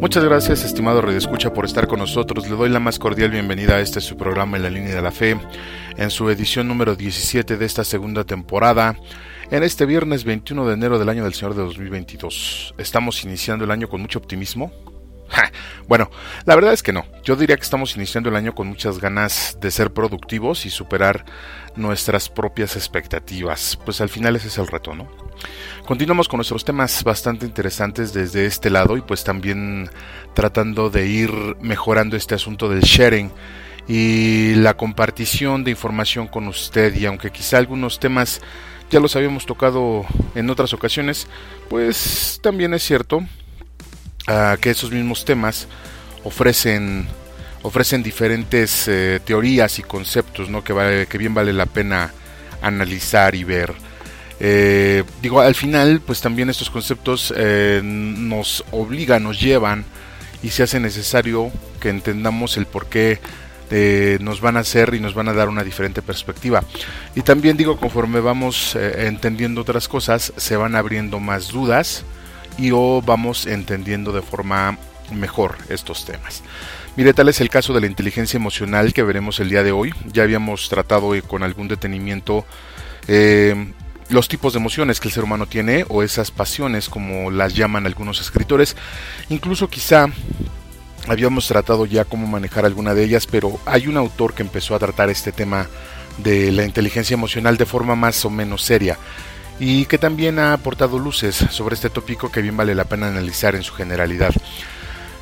[0.00, 2.48] Muchas gracias, estimado Redescucha, por estar con nosotros.
[2.48, 5.12] Le doy la más cordial bienvenida a este su programa En la línea de la
[5.12, 5.38] fe,
[5.98, 8.96] en su edición número 17 de esta segunda temporada,
[9.50, 12.76] en este viernes 21 de enero del año del Señor de 2022.
[12.78, 14.72] Estamos iniciando el año con mucho optimismo.
[15.88, 16.10] Bueno,
[16.44, 17.04] la verdad es que no.
[17.24, 21.24] Yo diría que estamos iniciando el año con muchas ganas de ser productivos y superar
[21.76, 23.78] nuestras propias expectativas.
[23.84, 25.08] Pues al final ese es el reto, ¿no?
[25.86, 29.90] Continuamos con nuestros temas bastante interesantes desde este lado y pues también
[30.34, 33.30] tratando de ir mejorando este asunto del sharing
[33.88, 38.40] y la compartición de información con usted y aunque quizá algunos temas
[38.90, 41.26] ya los habíamos tocado en otras ocasiones,
[41.68, 43.22] pues también es cierto
[44.28, 45.68] uh, que esos mismos temas
[46.24, 47.08] ofrecen
[47.62, 50.64] ofrecen diferentes eh, teorías y conceptos ¿no?
[50.64, 52.10] que, vale, que bien vale la pena
[52.62, 53.74] analizar y ver.
[54.42, 59.84] Eh, digo, al final, pues también estos conceptos eh, nos obligan, nos llevan
[60.42, 63.20] y se hace necesario que entendamos el por qué
[63.70, 66.64] eh, nos van a hacer y nos van a dar una diferente perspectiva.
[67.14, 72.04] Y también digo, conforme vamos entendiendo otras cosas, se van abriendo más dudas
[72.58, 74.78] y o vamos entendiendo de forma
[75.12, 76.42] mejor estos temas.
[76.96, 79.92] Mire, tal es el caso de la inteligencia emocional que veremos el día de hoy.
[80.12, 82.44] Ya habíamos tratado con algún detenimiento
[83.08, 83.72] eh,
[84.08, 87.86] los tipos de emociones que el ser humano tiene o esas pasiones como las llaman
[87.86, 88.76] algunos escritores.
[89.28, 90.08] Incluso quizá
[91.06, 94.78] habíamos tratado ya cómo manejar alguna de ellas, pero hay un autor que empezó a
[94.78, 95.68] tratar este tema
[96.18, 98.98] de la inteligencia emocional de forma más o menos seria
[99.60, 103.54] y que también ha aportado luces sobre este tópico que bien vale la pena analizar
[103.54, 104.32] en su generalidad.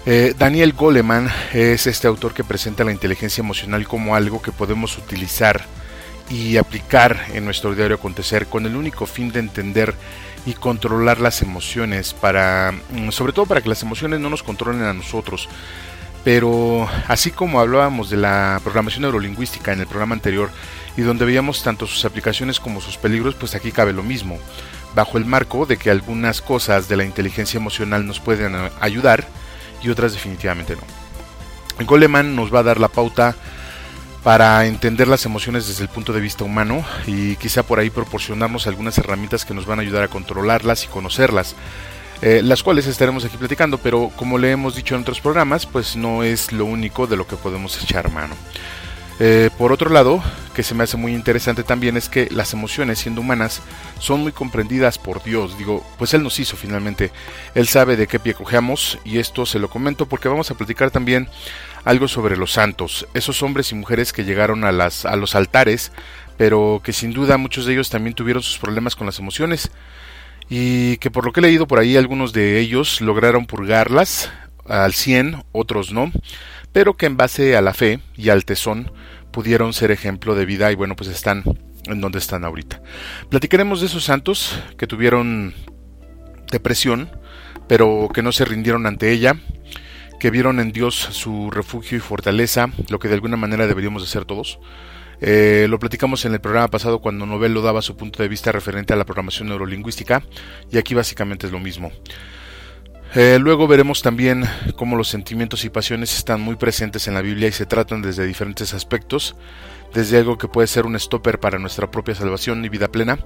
[0.07, 4.97] Eh, Daniel Goleman es este autor que presenta la inteligencia emocional como algo que podemos
[4.97, 5.67] utilizar
[6.31, 9.95] y aplicar en nuestro diario acontecer con el único fin de entender
[10.47, 14.83] y controlar las emociones para mm, sobre todo para que las emociones no nos controlen
[14.83, 15.49] a nosotros
[16.25, 20.51] pero así como hablábamos de la programación neurolingüística en el programa anterior
[20.99, 24.37] y donde veíamos tanto sus aplicaciones como sus peligros pues aquí cabe lo mismo
[24.97, 29.27] bajo el marco de que algunas cosas de la inteligencia emocional nos pueden ayudar
[29.81, 33.37] y otras definitivamente no Goleman nos va a dar la pauta
[34.25, 38.67] para entender las emociones desde el punto de vista humano y quizá por ahí proporcionarnos
[38.67, 41.55] algunas herramientas que nos van a ayudar a controlarlas y conocerlas.
[42.21, 45.95] Eh, las cuales estaremos aquí platicando, pero como le hemos dicho en otros programas, pues
[45.95, 48.35] no es lo único de lo que podemos echar mano.
[49.21, 50.23] Eh, por otro lado,
[50.55, 53.63] que se me hace muy interesante también es que las emociones, siendo humanas,
[53.99, 55.59] son muy comprendidas por Dios.
[55.59, 57.11] Digo, pues Él nos hizo finalmente.
[57.55, 60.91] Él sabe de qué pie cojeamos y esto se lo comento porque vamos a platicar
[60.91, 61.29] también
[61.85, 65.91] algo sobre los santos, esos hombres y mujeres que llegaron a, las, a los altares,
[66.37, 69.71] pero que sin duda muchos de ellos también tuvieron sus problemas con las emociones
[70.49, 74.31] y que por lo que he leído por ahí algunos de ellos lograron purgarlas
[74.67, 76.13] al 100, otros no,
[76.73, 78.93] pero que en base a la fe y al tesón
[79.31, 81.45] pudieron ser ejemplo de vida y bueno pues están
[81.85, 82.83] en donde están ahorita.
[83.29, 85.55] Platicaremos de esos santos que tuvieron
[86.51, 87.11] depresión,
[87.67, 89.37] pero que no se rindieron ante ella,
[90.21, 94.09] que vieron en Dios su refugio y fortaleza, lo que de alguna manera deberíamos de
[94.09, 94.59] ser todos.
[95.21, 98.93] Eh, lo platicamos en el programa pasado cuando Novelo daba su punto de vista referente
[98.93, 100.23] a la programación neurolingüística
[100.71, 101.91] y aquí básicamente es lo mismo.
[103.15, 104.45] Eh, luego veremos también
[104.77, 108.27] cómo los sentimientos y pasiones están muy presentes en la Biblia y se tratan desde
[108.27, 109.35] diferentes aspectos,
[109.95, 113.19] desde algo que puede ser un stopper para nuestra propia salvación y vida plena,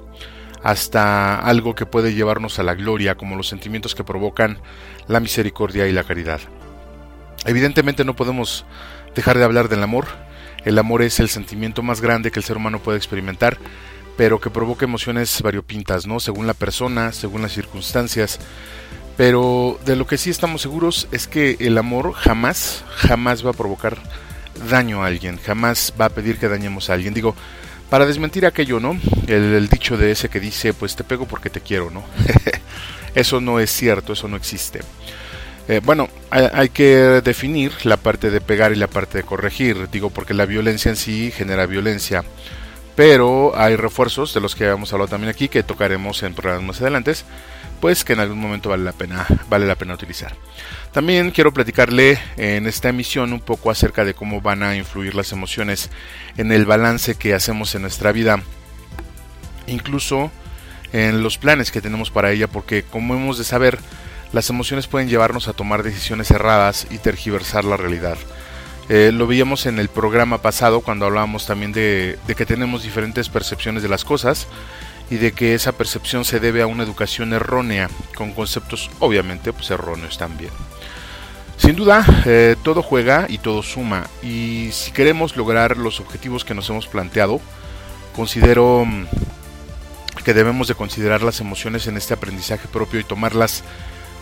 [0.63, 4.59] hasta algo que puede llevarnos a la gloria, como los sentimientos que provocan
[5.09, 6.41] la misericordia y la caridad.
[7.45, 8.65] Evidentemente no podemos
[9.17, 10.07] dejar de hablar del amor.
[10.65, 13.59] El amor es el sentimiento más grande que el ser humano puede experimentar,
[14.17, 16.21] pero que provoca emociones variopintas, ¿no?
[16.21, 18.39] Según la persona, según las circunstancias.
[19.17, 23.55] Pero de lo que sí estamos seguros es que el amor jamás, jamás va a
[23.55, 23.99] provocar
[24.71, 27.15] daño a alguien, jamás va a pedir que dañemos a alguien.
[27.15, 27.35] Digo,
[27.91, 28.99] para desmentir aquello, ¿no?
[29.27, 32.03] El, dicho de ese que dice, pues te pego porque te quiero, ¿no?
[33.15, 34.81] eso no es cierto, eso no existe.
[35.69, 40.09] Eh, bueno, hay, que definir la parte de pegar y la parte de corregir, digo
[40.09, 42.25] porque la violencia en sí genera violencia,
[42.95, 46.81] pero hay refuerzos de los que habíamos hablado también aquí que tocaremos en programas más
[46.81, 47.15] adelante,
[47.81, 50.35] pues que en algún momento vale la pena, vale la pena utilizar.
[50.93, 55.33] También quiero platicarle en esta emisión un poco acerca de cómo van a influir las
[55.33, 55.91] emociones
[56.37, 58.43] en el balance que hacemos en nuestra vida,
[59.67, 60.31] incluso
[60.93, 63.79] en los planes que tenemos para ella, porque como hemos de saber,
[64.33, 68.19] las emociones pueden llevarnos a tomar decisiones erradas y tergiversar la realidad.
[68.95, 73.83] Eh, lo veíamos en el programa pasado cuando hablábamos también de, que tenemos diferentes percepciones
[73.83, 74.49] de las cosas
[75.09, 79.71] y de que esa percepción se debe a una educación errónea, con conceptos obviamente pues
[79.71, 80.51] erróneos también.
[81.57, 86.53] Sin duda, eh, todo juega y todo suma, y si queremos lograr los objetivos que
[86.53, 87.41] nos hemos planteado,
[88.15, 89.07] considero mm,
[90.23, 93.65] que debemos de considerar las emociones en este aprendizaje propio y tomarlas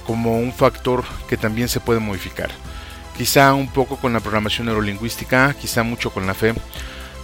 [0.07, 2.51] como un factor que también se puede modificar
[3.21, 6.55] quizá un poco con la programación neurolingüística, quizá mucho con la fe,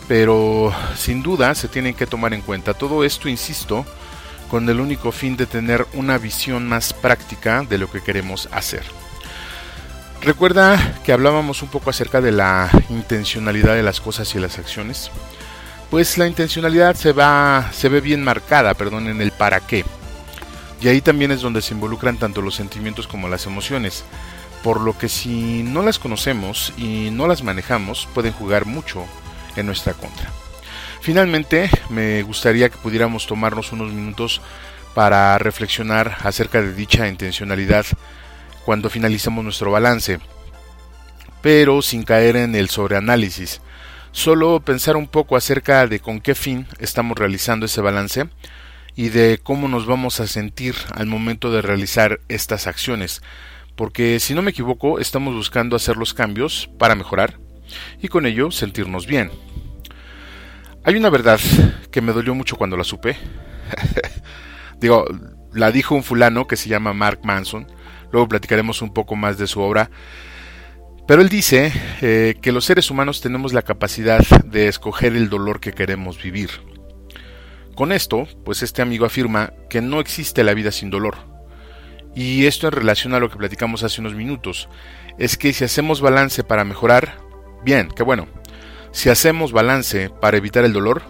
[0.06, 2.74] pero sin duda se tienen que tomar en cuenta.
[2.74, 3.86] Todo esto, insisto,
[4.50, 8.82] con el único fin de tener una visión más práctica de lo que queremos hacer.
[10.20, 15.10] Recuerda que hablábamos un poco acerca de la intencionalidad de las cosas y las acciones.
[15.90, 19.82] Pues la intencionalidad se va se ve bien marcada, perdón, en el para qué.
[20.78, 24.04] Y ahí también es donde se involucran tanto los sentimientos como las emociones
[24.66, 29.04] por lo que si no las conocemos y no las manejamos pueden jugar mucho
[29.54, 30.28] en nuestra contra.
[31.00, 34.40] Finalmente, me gustaría que pudiéramos tomarnos unos minutos
[34.92, 37.86] para reflexionar acerca de dicha intencionalidad
[38.64, 40.18] cuando finalicemos nuestro balance,
[41.42, 43.60] pero sin caer en el sobreanálisis,
[44.10, 48.28] solo pensar un poco acerca de con qué fin estamos realizando ese balance
[48.96, 53.22] y de cómo nos vamos a sentir al momento de realizar estas acciones,
[53.76, 57.38] porque si no me equivoco estamos buscando hacer los cambios para mejorar
[58.00, 59.30] y con ello sentirnos bien.
[60.82, 61.38] Hay una verdad
[61.90, 63.16] que me dolió mucho cuando la supe.
[64.80, 65.04] Digo,
[65.52, 67.66] la dijo un fulano que se llama Mark Manson,
[68.12, 69.90] luego platicaremos un poco más de su obra,
[71.08, 71.72] pero él dice
[72.02, 76.50] eh, que los seres humanos tenemos la capacidad de escoger el dolor que queremos vivir.
[77.74, 81.35] Con esto, pues este amigo afirma que no existe la vida sin dolor
[82.16, 84.70] y esto en relación a lo que platicamos hace unos minutos,
[85.18, 87.18] es que si hacemos balance para mejorar,
[87.62, 88.26] bien, qué bueno.
[88.90, 91.02] Si hacemos balance para evitar el dolor,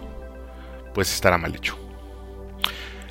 [0.93, 1.79] pues estará mal hecho.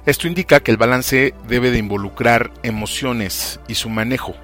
[0.05, 4.37] Esto indica que el balance debe de involucrar emociones y su manejo,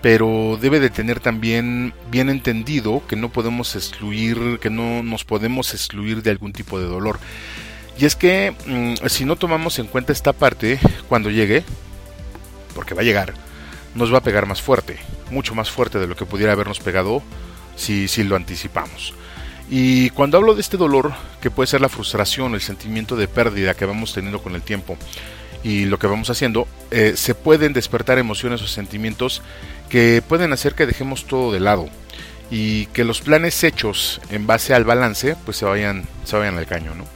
[0.00, 5.74] pero debe de tener también bien entendido que no podemos excluir, que no nos podemos
[5.74, 7.18] excluir de algún tipo de dolor.
[7.98, 10.78] Y es que mm, si no tomamos en cuenta esta parte,
[11.08, 11.64] cuando llegue,
[12.78, 13.34] porque va a llegar,
[13.96, 14.98] nos va a pegar más fuerte,
[15.32, 17.24] mucho más fuerte de lo que pudiera habernos pegado
[17.74, 19.14] si, si lo anticipamos.
[19.68, 23.74] Y cuando hablo de este dolor, que puede ser la frustración, el sentimiento de pérdida
[23.74, 24.96] que vamos teniendo con el tiempo
[25.64, 29.42] y lo que vamos haciendo, eh, se pueden despertar emociones o sentimientos
[29.88, 31.88] que pueden hacer que dejemos todo de lado
[32.48, 36.66] y que los planes hechos en base al balance pues se vayan, se vayan al
[36.66, 36.94] caño.
[36.94, 37.06] ¿no?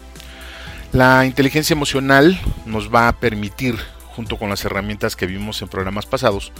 [0.90, 3.76] La inteligencia emocional nos va a permitir
[4.14, 6.52] junto con las herramientas que vimos en programas pasados,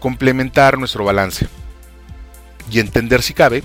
[0.00, 1.48] complementar nuestro balance
[2.70, 3.62] y entender si cabe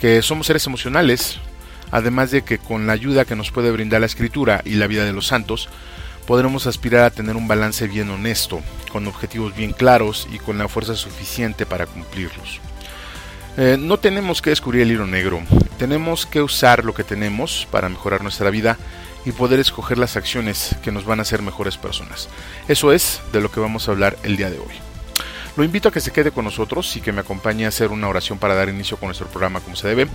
[0.00, 1.38] que somos seres emocionales,
[1.90, 5.04] además de que con la ayuda que nos puede brindar la escritura y la vida
[5.04, 5.68] de los santos,
[6.26, 8.60] podremos aspirar a tener un balance bien honesto,
[8.92, 12.60] con objetivos bien claros y con la fuerza suficiente para cumplirlos.
[13.56, 15.42] Eh, no tenemos que descubrir el hilo negro,
[15.78, 18.78] tenemos que usar lo que tenemos para mejorar nuestra vida
[19.24, 22.28] y poder escoger las acciones que nos van a hacer mejores personas.
[22.68, 24.74] Eso es de lo que vamos a hablar el día de hoy.
[25.56, 28.08] Lo invito a que se quede con nosotros y que me acompañe a hacer una
[28.08, 30.08] oración para dar inicio con nuestro programa como se debe.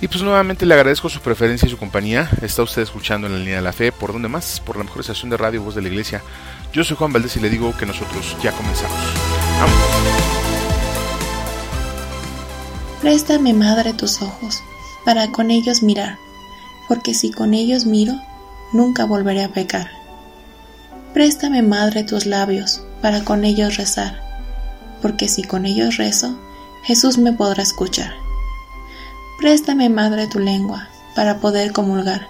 [0.00, 2.28] Y pues nuevamente le agradezco su preferencia y su compañía.
[2.42, 3.92] Está usted escuchando en la línea de la fe.
[3.92, 4.60] ¿Por dónde más?
[4.60, 6.22] Por la mejor estación de radio Voz de la Iglesia.
[6.72, 8.98] Yo soy Juan Valdés y le digo que nosotros ya comenzamos.
[9.58, 10.34] ¡Vamos!
[13.00, 14.62] Préstame, Madre, tus ojos,
[15.04, 16.16] para con ellos mirar,
[16.88, 18.14] porque si con ellos miro,
[18.74, 19.88] nunca volveré a pecar.
[21.14, 24.20] Préstame, Madre, tus labios, para con ellos rezar,
[25.00, 26.36] porque si con ellos rezo,
[26.82, 28.12] Jesús me podrá escuchar.
[29.38, 32.26] Préstame, Madre, tu lengua, para poder comulgar,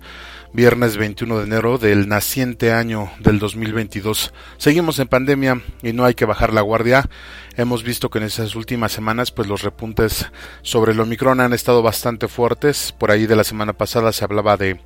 [0.54, 4.34] viernes 21 de enero del naciente año del 2022.
[4.58, 7.10] Seguimos en pandemia y no hay que bajar la guardia.
[7.58, 10.28] Hemos visto que en esas últimas semanas pues los repuntes
[10.62, 12.92] sobre el Omicron han estado bastante fuertes.
[12.92, 14.80] Por ahí de la semana pasada se hablaba de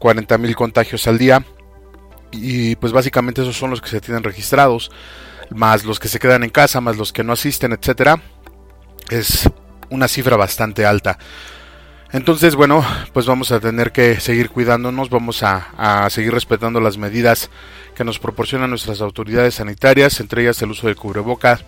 [0.00, 1.44] 40 mil contagios al día
[2.32, 4.90] y pues básicamente esos son los que se tienen registrados
[5.50, 8.20] más los que se quedan en casa, más los que no asisten, etcétera,
[9.10, 9.48] es
[9.90, 11.18] una cifra bastante alta.
[12.12, 17.50] Entonces, bueno, pues vamos a tener que seguir cuidándonos, vamos a, seguir respetando las medidas
[17.94, 21.64] que nos proporcionan nuestras autoridades sanitarias, entre ellas el uso del cubrebocas,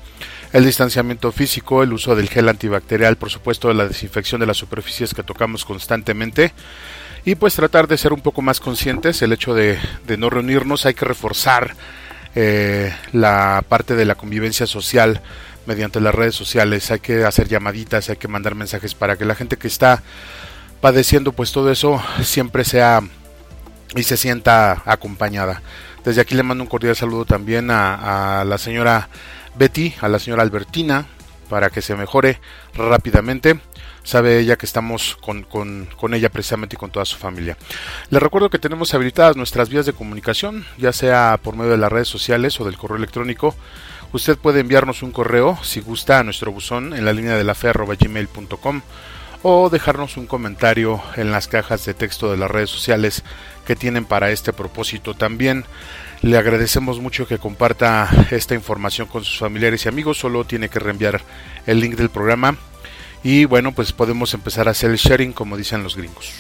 [0.53, 5.13] el distanciamiento físico, el uso del gel antibacterial, por supuesto, la desinfección de las superficies
[5.13, 6.53] que tocamos constantemente.
[7.25, 10.87] Y pues tratar de ser un poco más conscientes, el hecho de, de no reunirnos,
[10.87, 11.75] hay que reforzar
[12.35, 15.23] eh, la parte de la convivencia social
[15.69, 19.35] mediante las redes sociales, hay que hacer llamaditas, hay que mandar mensajes para que la
[19.35, 20.03] gente que está
[20.81, 23.03] padeciendo pues todo eso siempre sea
[23.95, 25.61] y se sienta acompañada.
[26.05, 29.11] Desde aquí le mando un cordial saludo también a, a la señora
[29.57, 31.07] Betty, a la señora Albertina,
[31.51, 32.41] para que se mejore
[32.75, 33.61] rápidamente
[34.09, 37.59] sabe ella que estamos con, con, ella precisamente y con toda su familia.
[38.09, 41.93] Les recuerdo que tenemos habilitadas nuestras vías de comunicación, ya sea por medio de las
[41.93, 43.55] redes sociales o del correo electrónico.
[44.13, 47.55] Usted puede enviarnos un correo si gusta a nuestro buzón en la línea de la
[47.55, 47.73] fe
[49.43, 53.23] o dejarnos un comentario en las cajas de texto de las redes sociales
[53.67, 55.15] que tienen para este propósito.
[55.15, 55.65] También
[56.23, 60.19] le agradecemos mucho que comparta esta información con sus familiares y amigos.
[60.19, 61.21] Solo tiene que reenviar
[61.67, 62.57] el link del programa
[63.23, 66.33] y bueno, pues podemos empezar a hacer el sharing como dicen los gringos.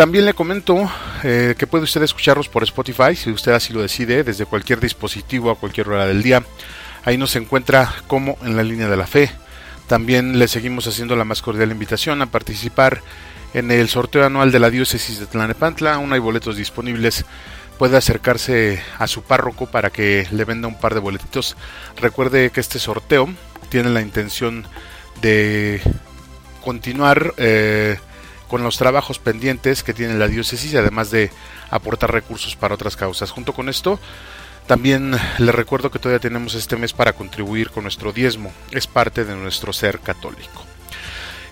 [0.00, 0.90] También le comento
[1.24, 5.50] eh, que puede usted escucharlos por Spotify si usted así lo decide, desde cualquier dispositivo
[5.50, 6.42] a cualquier hora del día.
[7.04, 9.30] Ahí nos encuentra como en la línea de la fe.
[9.88, 13.02] También le seguimos haciendo la más cordial invitación a participar
[13.52, 15.96] en el sorteo anual de la diócesis de Tlanepantla.
[15.96, 17.26] Aún hay boletos disponibles.
[17.78, 21.58] Puede acercarse a su párroco para que le venda un par de boletitos.
[22.00, 23.28] Recuerde que este sorteo
[23.68, 24.66] tiene la intención
[25.20, 25.82] de
[26.62, 27.98] continuar eh,
[28.50, 31.30] con los trabajos pendientes que tiene la diócesis, además de
[31.70, 33.30] aportar recursos para otras causas.
[33.30, 34.00] Junto con esto,
[34.66, 38.52] también les recuerdo que todavía tenemos este mes para contribuir con nuestro diezmo.
[38.72, 40.64] Es parte de nuestro ser católico.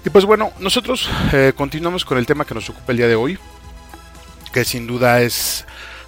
[0.05, 3.15] Y pues bueno, nosotros eh, continuamos con el tema que nos ocupa el día de
[3.15, 3.39] hoy,
[4.53, 5.67] que sin duda es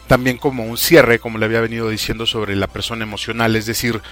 [0.09, 4.03] también como un cierre, como le había venido diciendo, sobre la persona emocional, es decir,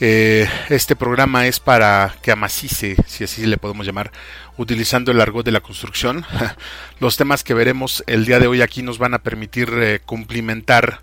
[0.00, 4.10] eh, este programa es para que amacice, si así le podemos llamar,
[4.56, 6.24] utilizando el argot de la construcción.
[7.00, 11.02] Los temas que veremos el día de hoy aquí nos van a permitir eh, cumplimentar,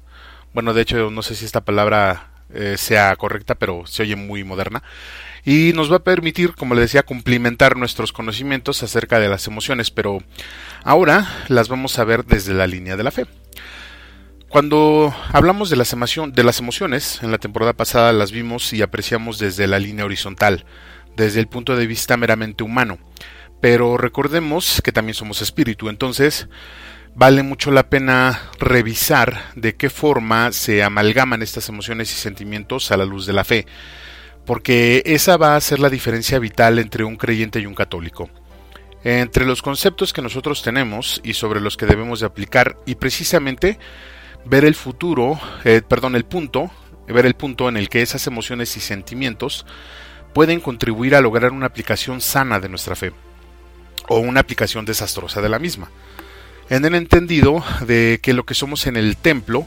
[0.54, 4.44] bueno, de hecho no sé si esta palabra eh, sea correcta, pero se oye muy
[4.44, 4.82] moderna,
[5.46, 9.92] y nos va a permitir, como le decía, cumplimentar nuestros conocimientos acerca de las emociones,
[9.92, 10.24] pero
[10.84, 13.28] ahora las vamos a ver desde la línea de la fe.
[14.58, 15.96] Cuando hablamos de las,
[16.34, 20.66] de las emociones, en la temporada pasada las vimos y apreciamos desde la línea horizontal,
[21.16, 22.98] desde el punto de vista meramente humano.
[23.62, 26.50] Pero recordemos que también somos espíritu, entonces
[27.14, 32.98] vale mucho la pena revisar de qué forma se amalgaman estas emociones y sentimientos a
[32.98, 33.68] la luz de la fe,
[34.44, 38.28] porque esa va a ser la diferencia vital entre un creyente y un católico.
[39.04, 43.78] Entre los conceptos que nosotros tenemos y sobre los que debemos de aplicar, y precisamente
[44.48, 46.72] ver el futuro, eh, perdón, el punto,
[47.08, 49.66] ver el punto en el que esas emociones y sentimientos
[50.34, 53.12] pueden contribuir a lograr una aplicación sana de nuestra fe
[54.08, 55.90] o una aplicación desastrosa de la misma.
[56.70, 59.66] En el entendido de que lo que somos en el templo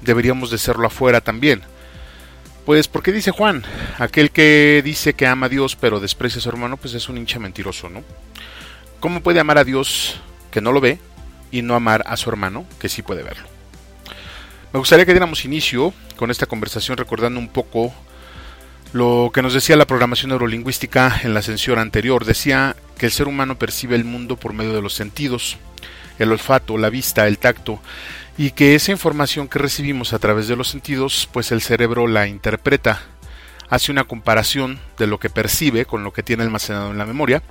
[0.00, 1.62] deberíamos de serlo afuera también.
[2.66, 3.64] Pues porque dice Juan,
[3.98, 7.18] aquel que dice que ama a Dios pero desprecia a su hermano, pues es un
[7.18, 8.02] hincha mentiroso, ¿no?
[9.00, 10.20] ¿Cómo puede amar a Dios
[10.52, 10.98] que no lo ve
[11.50, 13.51] y no amar a su hermano que sí puede verlo?
[14.72, 17.92] Me gustaría que diéramos inicio con esta conversación recordando un poco
[18.94, 22.24] lo que nos decía la programación neurolingüística en la ascensión anterior.
[22.24, 25.58] Decía que el ser humano percibe el mundo por medio de los sentidos,
[26.18, 27.82] el olfato, la vista, el tacto
[28.38, 32.26] y que esa información que recibimos a través de los sentidos, pues el cerebro la
[32.26, 33.02] interpreta,
[33.68, 37.42] hace una comparación de lo que percibe con lo que tiene almacenado en la memoria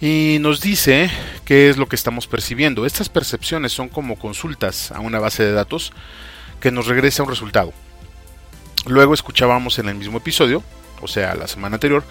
[0.00, 1.10] y nos dice
[1.44, 2.86] qué es lo que estamos percibiendo.
[2.86, 5.92] Estas percepciones son como consultas a una base de datos
[6.60, 7.72] que nos regresa un resultado.
[8.86, 10.62] Luego escuchábamos en el mismo episodio,
[11.00, 12.04] o sea, la semana anterior,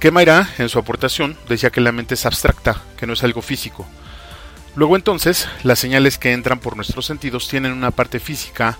[0.00, 3.42] que Mayra, en su aportación, decía que la mente es abstracta, que no es algo
[3.42, 3.86] físico.
[4.76, 8.78] Luego entonces, las señales que entran por nuestros sentidos tienen una parte física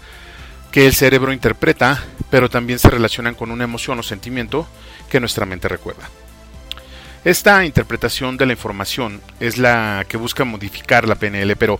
[0.71, 4.69] que el cerebro interpreta, pero también se relacionan con una emoción o sentimiento
[5.09, 6.09] que nuestra mente recuerda.
[7.25, 11.79] Esta interpretación de la información es la que busca modificar la PNL, pero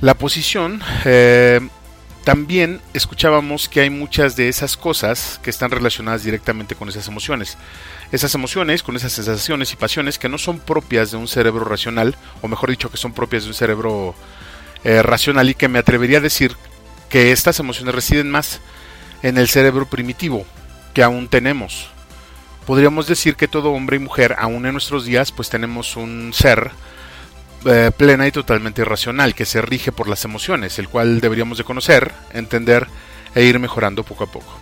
[0.00, 1.60] la posición eh,
[2.24, 7.58] también escuchábamos que hay muchas de esas cosas que están relacionadas directamente con esas emociones.
[8.12, 12.16] Esas emociones, con esas sensaciones y pasiones que no son propias de un cerebro racional,
[12.40, 14.14] o mejor dicho, que son propias de un cerebro
[14.84, 16.56] eh, racional y que me atrevería a decir
[17.10, 18.60] que estas emociones residen más
[19.22, 20.46] en el cerebro primitivo
[20.94, 21.90] que aún tenemos.
[22.66, 26.72] Podríamos decir que todo hombre y mujer, aún en nuestros días, pues tenemos un ser
[27.64, 31.64] eh, plena y totalmente irracional, que se rige por las emociones, el cual deberíamos de
[31.64, 32.88] conocer, entender
[33.36, 34.58] e ir mejorando poco a poco.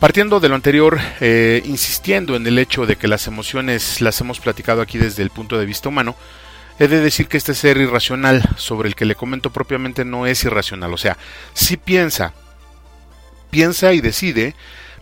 [0.00, 4.40] Partiendo de lo anterior, eh, insistiendo en el hecho de que las emociones las hemos
[4.40, 6.16] platicado aquí desde el punto de vista humano,
[6.78, 10.44] he de decir que este ser irracional sobre el que le comento propiamente no es
[10.44, 11.18] irracional, o sea,
[11.52, 12.32] sí piensa,
[13.50, 14.54] piensa y decide,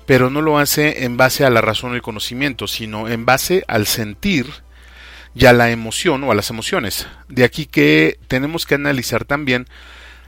[0.07, 3.65] pero no lo hace en base a la razón o el conocimiento, sino en base
[3.67, 4.47] al sentir
[5.35, 7.07] y a la emoción o a las emociones.
[7.29, 9.67] De aquí que tenemos que analizar también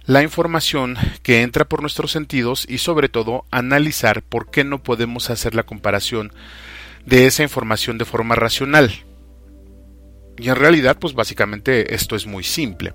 [0.04, 5.30] la información que entra por nuestros sentidos y sobre todo analizar por qué no podemos
[5.30, 6.32] hacer la comparación
[7.06, 8.90] de esa información de forma racional.
[10.38, 12.94] Y en realidad, pues básicamente esto es muy simple.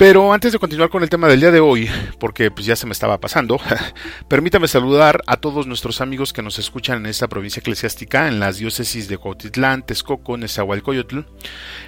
[0.00, 1.86] Pero antes de continuar con el tema del día de hoy,
[2.18, 3.60] porque pues ya se me estaba pasando,
[4.28, 8.56] permítame saludar a todos nuestros amigos que nos escuchan en esta provincia eclesiástica, en las
[8.56, 11.18] diócesis de Cuautitlán, Texcoco, Nezahualcóyotl,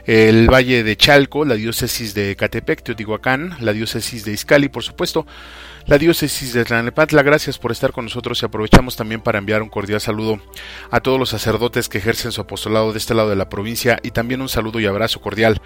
[0.05, 5.27] el Valle de Chalco, la diócesis de Catepec, Teotihuacán, la diócesis de Izcali, por supuesto,
[5.87, 7.22] la diócesis de Tlanepantla.
[7.22, 10.38] Gracias por estar con nosotros y aprovechamos también para enviar un cordial saludo
[10.90, 14.11] a todos los sacerdotes que ejercen su apostolado de este lado de la provincia y
[14.11, 15.62] también un saludo y abrazo cordial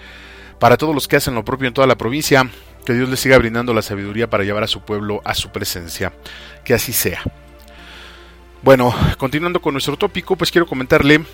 [0.59, 2.49] para todos los que hacen lo propio en toda la provincia,
[2.85, 6.13] que Dios les siga brindando la sabiduría para llevar a su pueblo a su presencia.
[6.65, 7.23] Que así sea.
[8.63, 11.25] Bueno, continuando con nuestro tópico, pues quiero comentarle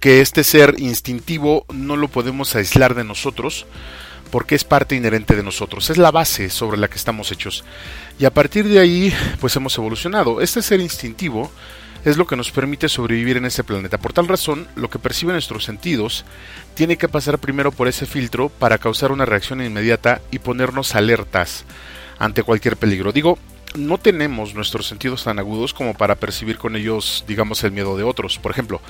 [0.00, 3.66] que este ser instintivo no lo podemos aislar de nosotros
[4.30, 7.64] porque es parte inherente de nosotros, es la base sobre la que estamos hechos.
[8.18, 10.40] Y a partir de ahí, pues hemos evolucionado.
[10.40, 11.52] Este ser instintivo
[12.04, 13.98] es lo que nos permite sobrevivir en este planeta.
[13.98, 16.24] Por tal razón, lo que perciben nuestros sentidos
[16.74, 21.64] tiene que pasar primero por ese filtro para causar una reacción inmediata y ponernos alertas
[22.18, 23.12] ante cualquier peligro.
[23.12, 23.38] Digo,
[23.76, 28.02] no tenemos nuestros sentidos tan agudos como para percibir con ellos, digamos, el miedo de
[28.02, 28.80] otros, por ejemplo.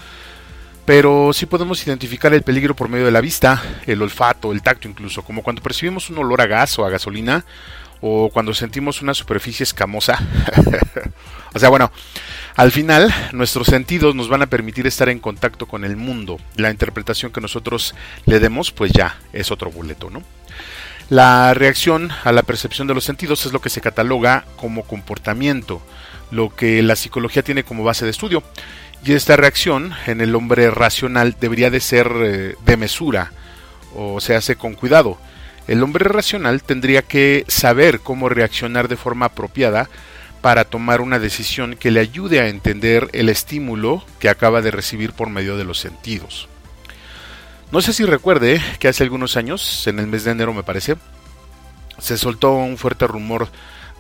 [0.84, 4.88] Pero sí podemos identificar el peligro por medio de la vista, el olfato, el tacto
[4.88, 7.44] incluso, como cuando percibimos un olor a gas o a gasolina,
[8.00, 10.18] o cuando sentimos una superficie escamosa.
[11.54, 11.92] o sea, bueno,
[12.54, 16.38] al final, nuestros sentidos nos van a permitir estar en contacto con el mundo.
[16.56, 17.94] La interpretación que nosotros
[18.26, 20.22] le demos, pues ya es otro boleto, ¿no?
[21.08, 25.82] La reacción a la percepción de los sentidos es lo que se cataloga como comportamiento,
[26.30, 28.42] lo que la psicología tiene como base de estudio.
[29.04, 33.32] Y esta reacción en el hombre racional debería de ser eh, de mesura,
[33.94, 35.18] o se hace con cuidado.
[35.68, 39.88] El hombre racional tendría que saber cómo reaccionar de forma apropiada
[40.42, 45.12] para tomar una decisión que le ayude a entender el estímulo que acaba de recibir
[45.12, 46.48] por medio de los sentidos.
[47.70, 50.96] No sé si recuerde que hace algunos años, en el mes de enero me parece,
[51.98, 53.48] se soltó un fuerte rumor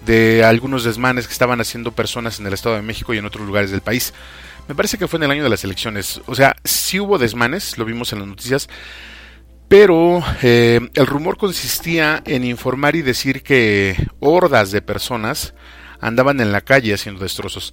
[0.04, 3.46] de algunos desmanes que estaban haciendo personas en el Estado de México y en otros
[3.46, 4.12] lugares del país.
[4.68, 6.20] Me parece que fue en el año de las elecciones.
[6.26, 8.68] O sea, sí hubo desmanes, lo vimos en las noticias,
[9.68, 15.54] pero eh, el rumor consistía en informar y decir que hordas de personas
[16.02, 17.72] andaban en la calle haciendo destrozos.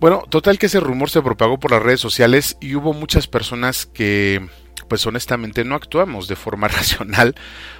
[0.00, 3.84] Bueno, total que ese rumor se propagó por las redes sociales y hubo muchas personas
[3.84, 4.48] que
[4.88, 7.34] pues honestamente no actuamos de forma racional.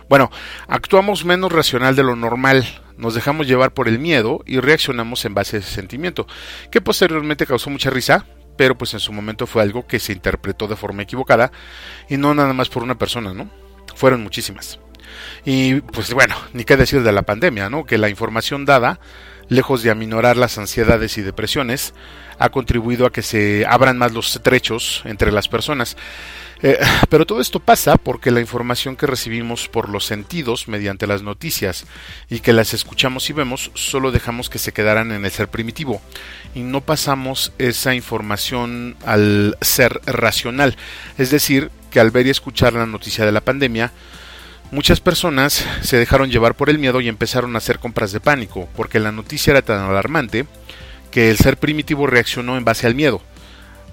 [0.08, 0.30] Bueno,
[0.68, 5.34] actuamos menos racional de lo normal, nos dejamos llevar por el miedo y reaccionamos en
[5.34, 6.26] base a ese sentimiento,
[6.70, 8.26] que posteriormente causó mucha risa,
[8.56, 11.52] pero pues en su momento fue algo que se interpretó de forma equivocada
[12.08, 13.50] y no nada más por una persona, ¿no?
[13.94, 14.80] Fueron muchísimas.
[15.44, 17.84] Y pues bueno, ni qué decir de la pandemia, ¿no?
[17.84, 18.98] Que la información dada
[19.48, 21.94] lejos de aminorar las ansiedades y depresiones,
[22.38, 25.96] ha contribuido a que se abran más los trechos entre las personas.
[26.62, 26.78] Eh,
[27.10, 31.84] pero todo esto pasa porque la información que recibimos por los sentidos mediante las noticias
[32.30, 36.00] y que las escuchamos y vemos solo dejamos que se quedaran en el ser primitivo
[36.54, 40.76] y no pasamos esa información al ser racional.
[41.18, 43.92] Es decir, que al ver y escuchar la noticia de la pandemia,
[44.74, 48.68] muchas personas se dejaron llevar por el miedo y empezaron a hacer compras de pánico,
[48.76, 50.46] porque la noticia era tan alarmante
[51.12, 53.22] que el ser primitivo reaccionó en base al miedo.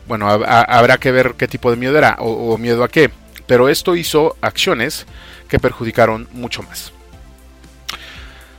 [0.08, 3.12] Bueno, habrá que ver qué tipo de miedo era o, miedo a qué,
[3.46, 5.06] pero esto hizo acciones
[5.48, 6.92] que perjudicaron mucho más.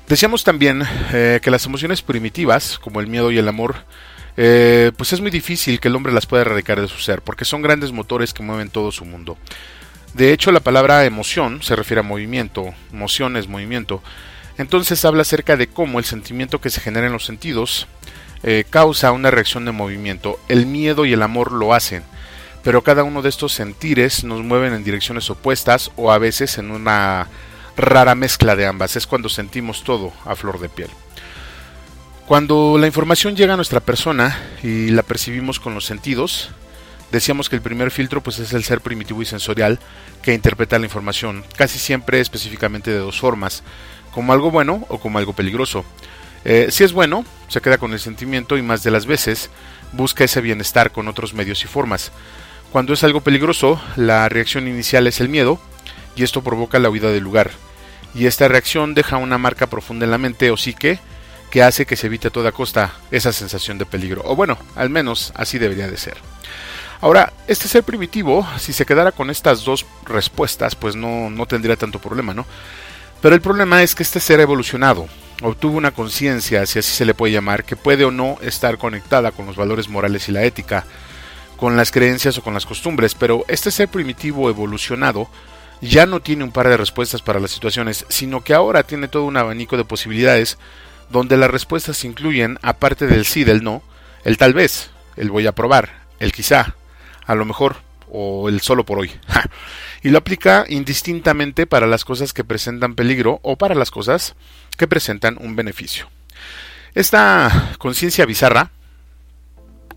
[0.08, 3.76] Decíamos también eh, que las emociones primitivas, como el miedo y el amor,
[4.36, 7.44] eh, pues es muy difícil que el hombre las pueda erradicar de su ser, porque
[7.44, 9.36] son grandes motores que mueven todo su mundo.
[10.14, 14.02] De hecho, la palabra emoción se refiere a movimiento, emoción es movimiento.
[14.58, 17.86] Entonces habla acerca de cómo el sentimiento que se genera en los sentidos
[18.42, 20.38] eh, causa una reacción de movimiento.
[20.48, 22.02] El miedo y el amor lo hacen,
[22.62, 26.70] pero cada uno de estos sentires nos mueven en direcciones opuestas o a veces en
[26.70, 27.28] una
[27.76, 28.96] rara mezcla de ambas.
[28.96, 30.90] Es cuando sentimos todo a flor de piel.
[32.26, 36.50] Cuando la información llega a nuestra persona y la percibimos con los sentidos,
[37.12, 39.78] decíamos que el primer filtro pues es el ser primitivo y sensorial
[40.22, 43.62] que interpreta la información, casi siempre específicamente de dos formas,
[44.12, 45.84] como algo bueno o como algo peligroso.
[46.44, 49.50] Eh, si es bueno, se queda con el sentimiento y más de las veces
[49.92, 52.10] busca ese bienestar con otros medios y formas.
[52.72, 55.60] Cuando es algo peligroso, la reacción inicial es el miedo
[56.16, 57.50] y esto provoca la huida del lugar.
[58.14, 60.98] Y esta reacción deja una marca profunda en la mente o psique
[61.50, 64.22] que hace que se evite a toda costa esa sensación de peligro.
[64.24, 66.31] O bueno, al menos así debería de ser.
[67.02, 71.74] Ahora, este ser primitivo, si se quedara con estas dos respuestas, pues no, no tendría
[71.74, 72.46] tanto problema, ¿no?
[73.20, 75.08] Pero el problema es que este ser evolucionado,
[75.42, 79.32] obtuvo una conciencia, si así se le puede llamar, que puede o no estar conectada
[79.32, 80.84] con los valores morales y la ética,
[81.56, 85.28] con las creencias o con las costumbres, pero este ser primitivo evolucionado
[85.80, 89.24] ya no tiene un par de respuestas para las situaciones, sino que ahora tiene todo
[89.24, 90.56] un abanico de posibilidades
[91.10, 93.82] donde las respuestas incluyen, aparte del sí, del no,
[94.22, 96.76] el tal vez, el voy a probar, el quizá,
[97.26, 97.76] a lo mejor,
[98.10, 99.10] o el solo por hoy.
[100.02, 104.34] y lo aplica indistintamente para las cosas que presentan peligro o para las cosas
[104.76, 106.08] que presentan un beneficio.
[106.94, 108.70] Esta conciencia bizarra,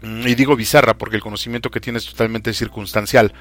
[0.02, 3.34] mm, y digo bizarra porque el conocimiento que tiene es totalmente circunstancial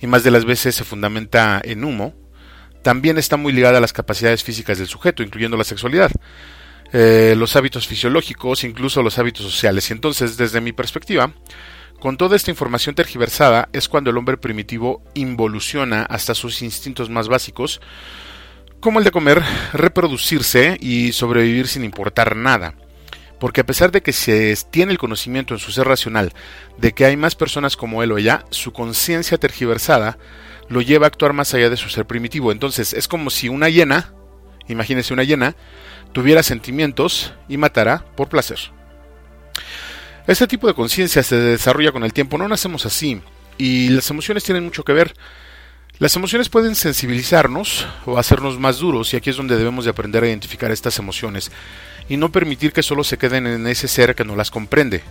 [0.00, 2.14] y más de las veces se fundamenta en humo,
[2.82, 6.10] también está muy ligada a las capacidades físicas del sujeto, incluyendo la sexualidad,
[6.92, 9.88] eh, los hábitos fisiológicos, incluso los hábitos sociales.
[9.88, 11.32] Y entonces, desde mi perspectiva,
[12.02, 17.28] con toda esta información tergiversada es cuando el hombre primitivo involuciona hasta sus instintos más
[17.28, 17.80] básicos,
[18.80, 19.40] como el de comer,
[19.72, 22.74] reproducirse y sobrevivir sin importar nada.
[23.38, 26.32] Porque a pesar de que se tiene el conocimiento en su ser racional
[26.76, 30.18] de que hay más personas como él o ella, su conciencia tergiversada
[30.68, 32.50] lo lleva a actuar más allá de su ser primitivo.
[32.50, 34.12] Entonces es como si una hiena,
[34.66, 35.54] imagínese una hiena,
[36.10, 38.58] tuviera sentimientos y matara por placer.
[40.26, 43.20] Este tipo de conciencia se desarrolla con el tiempo, no nacemos así,
[43.58, 45.14] y las emociones tienen mucho que ver.
[45.98, 50.22] Las emociones pueden sensibilizarnos o hacernos más duros y aquí es donde debemos de aprender
[50.22, 51.50] a identificar estas emociones
[52.08, 55.02] y no permitir que solo se queden en ese ser que no las comprende,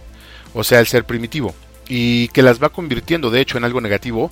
[0.54, 1.54] o sea, el ser primitivo,
[1.90, 4.32] y que las va convirtiendo de hecho en algo negativo,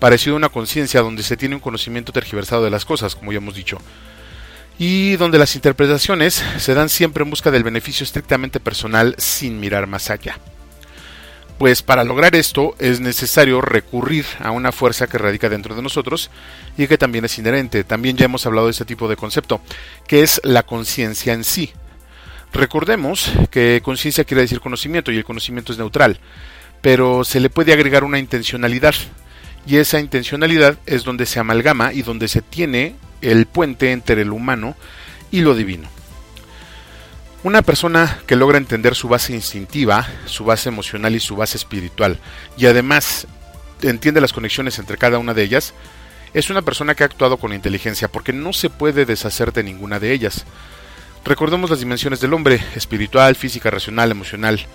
[0.00, 3.38] parecido a una conciencia donde se tiene un conocimiento tergiversado de las cosas, como ya
[3.38, 3.78] hemos dicho
[4.78, 9.86] y donde las interpretaciones se dan siempre en busca del beneficio estrictamente personal sin mirar
[9.86, 10.38] más allá.
[11.58, 16.30] Pues para lograr esto es necesario recurrir a una fuerza que radica dentro de nosotros
[16.76, 17.84] y que también es inherente.
[17.84, 19.60] También ya hemos hablado de este tipo de concepto,
[20.08, 21.72] que es la conciencia en sí.
[22.52, 26.18] Recordemos que conciencia quiere decir conocimiento y el conocimiento es neutral,
[26.80, 28.94] pero se le puede agregar una intencionalidad
[29.66, 34.32] y esa intencionalidad es donde se amalgama y donde se tiene el puente entre el
[34.32, 34.76] humano
[35.30, 35.88] y lo divino.
[37.42, 42.18] Una persona que logra entender su base instintiva, su base emocional y su base espiritual,
[42.56, 43.26] y además
[43.82, 45.74] entiende las conexiones entre cada una de ellas,
[46.32, 50.00] es una persona que ha actuado con inteligencia, porque no se puede deshacer de ninguna
[50.00, 50.44] de ellas.
[51.24, 54.66] Recordemos las dimensiones del hombre, espiritual, física, racional, emocional.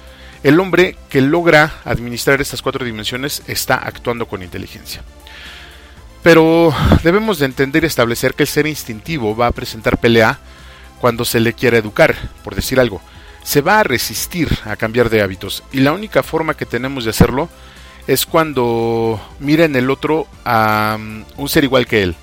[0.41, 5.03] El hombre que logra administrar estas cuatro dimensiones está actuando con inteligencia.
[6.21, 10.39] Pero debemos de entender y establecer que el ser instintivo va a presentar pelea
[10.99, 13.01] cuando se le quiere educar, por decir algo.
[13.43, 17.11] Se va a resistir a cambiar de hábitos y la única forma que tenemos de
[17.11, 17.49] hacerlo
[18.05, 22.15] es cuando miren el otro a um, un ser igual que él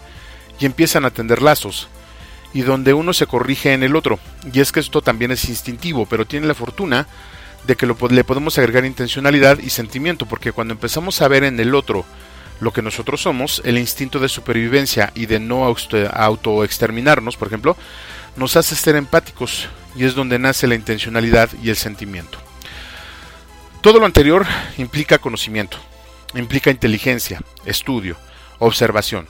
[0.58, 1.88] y empiezan a tender lazos.
[2.52, 4.18] y donde uno se corrige en el otro.
[4.50, 7.06] Y es que esto también es instintivo, pero tiene la fortuna
[7.66, 11.74] de que le podemos agregar intencionalidad y sentimiento, porque cuando empezamos a ver en el
[11.74, 12.06] otro
[12.60, 17.76] lo que nosotros somos, el instinto de supervivencia y de no autoexterminarnos, por ejemplo,
[18.36, 22.38] nos hace ser empáticos y es donde nace la intencionalidad y el sentimiento.
[23.80, 24.46] Todo lo anterior
[24.78, 25.78] implica conocimiento,
[26.34, 28.16] implica inteligencia, estudio,
[28.58, 29.26] observación.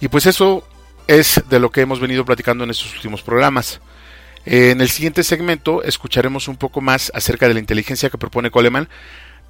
[0.00, 0.66] Y pues eso
[1.06, 3.80] es de lo que hemos venido platicando en estos últimos programas.
[4.44, 8.88] En el siguiente segmento escucharemos un poco más acerca de la inteligencia que propone Coleman,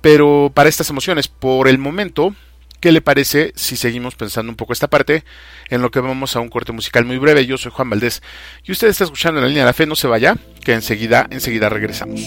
[0.01, 2.35] pero para estas emociones, por el momento,
[2.83, 5.23] ¿Qué le parece si seguimos pensando un poco esta parte?
[5.71, 7.47] En lo que vamos a un corte musical muy breve.
[7.47, 8.25] Yo soy Juan Valdés
[8.64, 9.87] y usted está escuchando en la línea de la fe.
[9.87, 12.21] No se vaya, que enseguida, enseguida regresamos.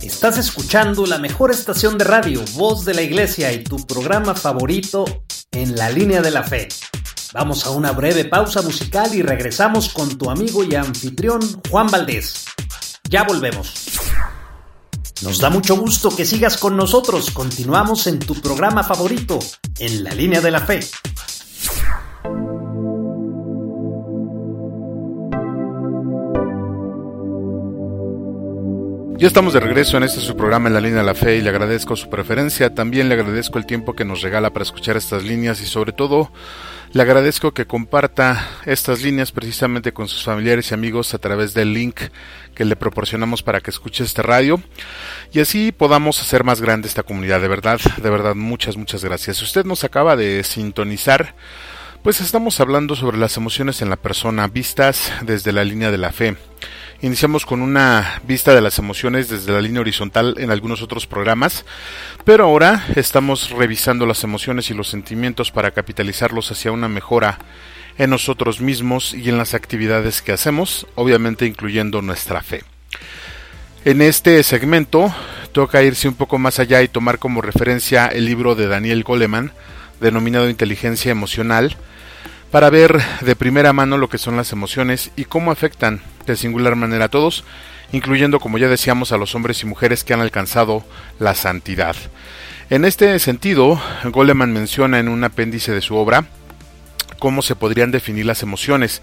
[0.00, 5.04] Estás escuchando la mejor estación de radio, Voz de la Iglesia y tu programa favorito
[5.52, 6.68] en la línea de la fe.
[7.34, 12.46] Vamos a una breve pausa musical y regresamos con tu amigo y anfitrión Juan Valdés.
[13.10, 14.00] Ya volvemos.
[15.22, 17.30] Nos da mucho gusto que sigas con nosotros.
[17.30, 19.38] Continuamos en tu programa favorito,
[19.78, 20.80] En la línea de la fe.
[29.16, 31.40] Ya estamos de regreso en este su programa en la línea de la fe y
[31.40, 32.74] le agradezco su preferencia.
[32.74, 36.32] También le agradezco el tiempo que nos regala para escuchar estas líneas y sobre todo
[36.94, 41.74] le agradezco que comparta estas líneas precisamente con sus familiares y amigos a través del
[41.74, 42.00] link
[42.54, 44.62] que le proporcionamos para que escuche este radio
[45.32, 47.40] y así podamos hacer más grande esta comunidad.
[47.40, 49.38] De verdad, de verdad, muchas, muchas gracias.
[49.38, 51.34] Si usted nos acaba de sintonizar,
[52.04, 56.12] pues estamos hablando sobre las emociones en la persona vistas desde la línea de la
[56.12, 56.36] fe.
[57.04, 61.66] Iniciamos con una vista de las emociones desde la línea horizontal en algunos otros programas,
[62.24, 67.36] pero ahora estamos revisando las emociones y los sentimientos para capitalizarlos hacia una mejora
[67.98, 72.64] en nosotros mismos y en las actividades que hacemos, obviamente incluyendo nuestra fe.
[73.84, 75.14] En este segmento
[75.52, 79.52] toca irse un poco más allá y tomar como referencia el libro de Daniel Goleman,
[80.00, 81.76] denominado Inteligencia Emocional,
[82.50, 86.00] para ver de primera mano lo que son las emociones y cómo afectan
[86.32, 87.44] de singular manera a todos,
[87.92, 90.84] incluyendo, como ya decíamos, a los hombres y mujeres que han alcanzado
[91.18, 91.96] la santidad.
[92.70, 96.26] En este sentido, Goleman menciona en un apéndice de su obra
[97.18, 99.02] cómo se podrían definir las emociones,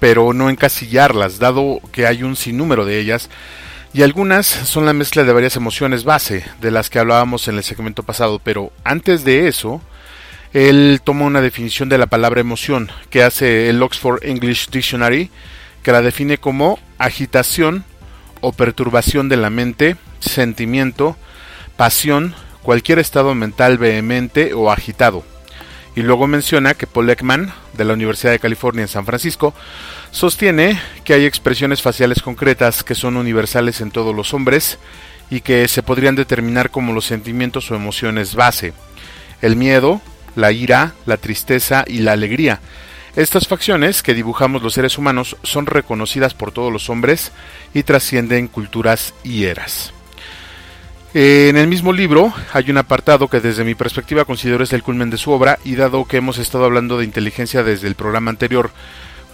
[0.00, 3.30] pero no encasillarlas, dado que hay un sinnúmero de ellas,
[3.94, 7.62] y algunas son la mezcla de varias emociones base, de las que hablábamos en el
[7.62, 9.82] segmento pasado, pero antes de eso,
[10.52, 15.30] él toma una definición de la palabra emoción que hace el Oxford English Dictionary,
[15.82, 17.84] que la define como agitación
[18.40, 21.16] o perturbación de la mente, sentimiento,
[21.76, 25.24] pasión, cualquier estado mental vehemente o agitado.
[25.94, 29.52] Y luego menciona que Paul Ekman, de la Universidad de California en San Francisco,
[30.10, 34.78] sostiene que hay expresiones faciales concretas que son universales en todos los hombres
[35.28, 38.72] y que se podrían determinar como los sentimientos o emociones base.
[39.42, 40.00] El miedo,
[40.34, 42.60] la ira, la tristeza y la alegría.
[43.14, 47.32] Estas facciones que dibujamos los seres humanos son reconocidas por todos los hombres
[47.74, 49.92] y trascienden culturas y eras.
[51.12, 55.10] En el mismo libro hay un apartado que desde mi perspectiva considero es el culmen
[55.10, 58.70] de su obra y dado que hemos estado hablando de inteligencia desde el programa anterior,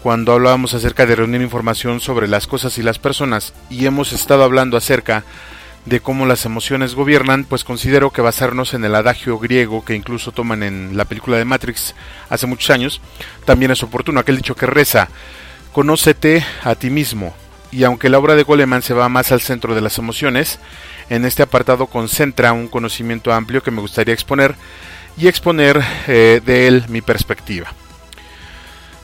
[0.02, 4.42] cuando hablábamos acerca de reunir información sobre las cosas y las personas y hemos estado
[4.42, 5.22] hablando acerca
[6.00, 10.62] cómo las emociones gobiernan, pues considero que basarnos en el adagio griego que incluso toman
[10.62, 11.94] en la película de Matrix
[12.28, 13.00] hace muchos años,
[13.44, 14.20] también es oportuno.
[14.20, 15.08] Aquel dicho que reza,
[15.72, 17.34] conócete a ti mismo.
[17.70, 20.58] Y aunque la obra de Goleman se va más al centro de las emociones,
[21.10, 24.54] en este apartado concentra un conocimiento amplio que me gustaría exponer
[25.16, 27.72] y exponer eh, de él mi perspectiva.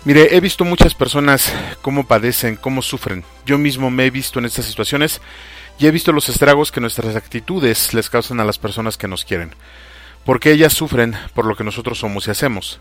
[0.05, 3.25] Mire, he visto muchas personas cómo padecen, cómo sufren.
[3.47, 5.23] Yo mismo me he visto en estas situaciones
[5.79, 9.25] y he visto los estragos que nuestras actitudes les causan a las personas que nos
[9.25, 9.51] quieren,
[10.25, 12.81] porque ellas sufren por lo que nosotros somos y hacemos.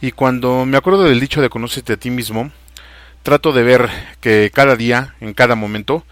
[0.00, 2.50] Y cuando me acuerdo del dicho de conócete a ti mismo,
[3.22, 3.88] trato de ver
[4.20, 6.04] que cada día, en cada momento,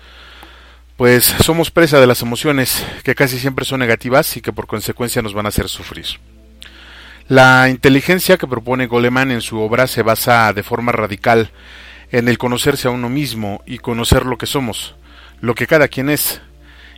[0.97, 5.23] pues somos presa de las emociones que casi siempre son negativas y que por consecuencia
[5.23, 6.07] nos van a hacer sufrir.
[7.29, 11.51] La inteligencia que propone Goleman en su obra se basa de forma radical
[12.13, 14.95] en el conocerse a uno mismo y conocer lo que somos
[15.43, 16.41] lo que cada quien es,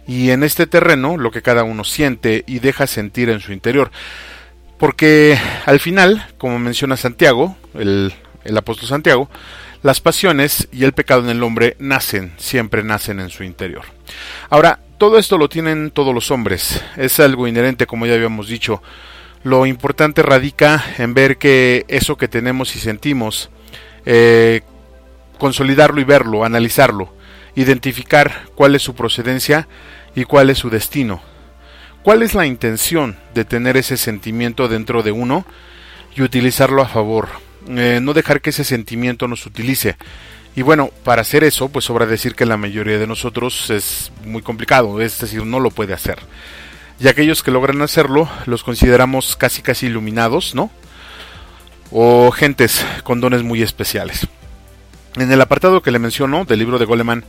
[0.07, 3.91] y en este terreno lo que cada uno siente y deja sentir en su interior.
[4.79, 8.13] Porque al final, como menciona Santiago, el,
[8.45, 9.29] el apóstol Santiago,
[9.83, 13.85] las pasiones y el pecado en el hombre nacen, siempre nacen en su interior.
[14.51, 18.83] Ahora, todo esto lo tienen todos los hombres, es algo inherente como ya habíamos dicho.
[19.43, 23.51] Lo importante radica en ver que eso que tenemos y sentimos
[24.07, 24.63] eh,
[25.39, 27.14] consolidarlo y verlo, analizarlo,
[27.55, 29.69] identificar cuál es su procedencia
[30.15, 31.23] y cuál es su destino.
[32.03, 35.47] ¿Cuál es la intención de tener ese sentimiento dentro de uno
[36.15, 37.29] y utilizarlo a favor?
[37.69, 39.97] Eh, no dejar que ese sentimiento nos utilice.
[40.55, 44.43] Y bueno, para hacer eso, pues sobra decir que la mayoría de nosotros es muy
[44.43, 46.19] complicado, es decir, no lo puede hacer.
[47.01, 50.71] Y aquellos que logran hacerlo los consideramos casi casi iluminados, ¿no?
[51.91, 54.29] O gentes con dones muy especiales.
[55.17, 57.25] En el apartado que le menciono del libro de Goleman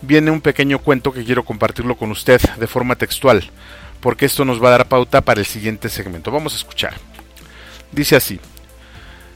[0.00, 3.50] viene un pequeño cuento que quiero compartirlo con usted de forma textual,
[4.00, 6.30] porque esto nos va a dar pauta para el siguiente segmento.
[6.30, 6.94] Vamos a escuchar.
[7.92, 8.40] Dice así.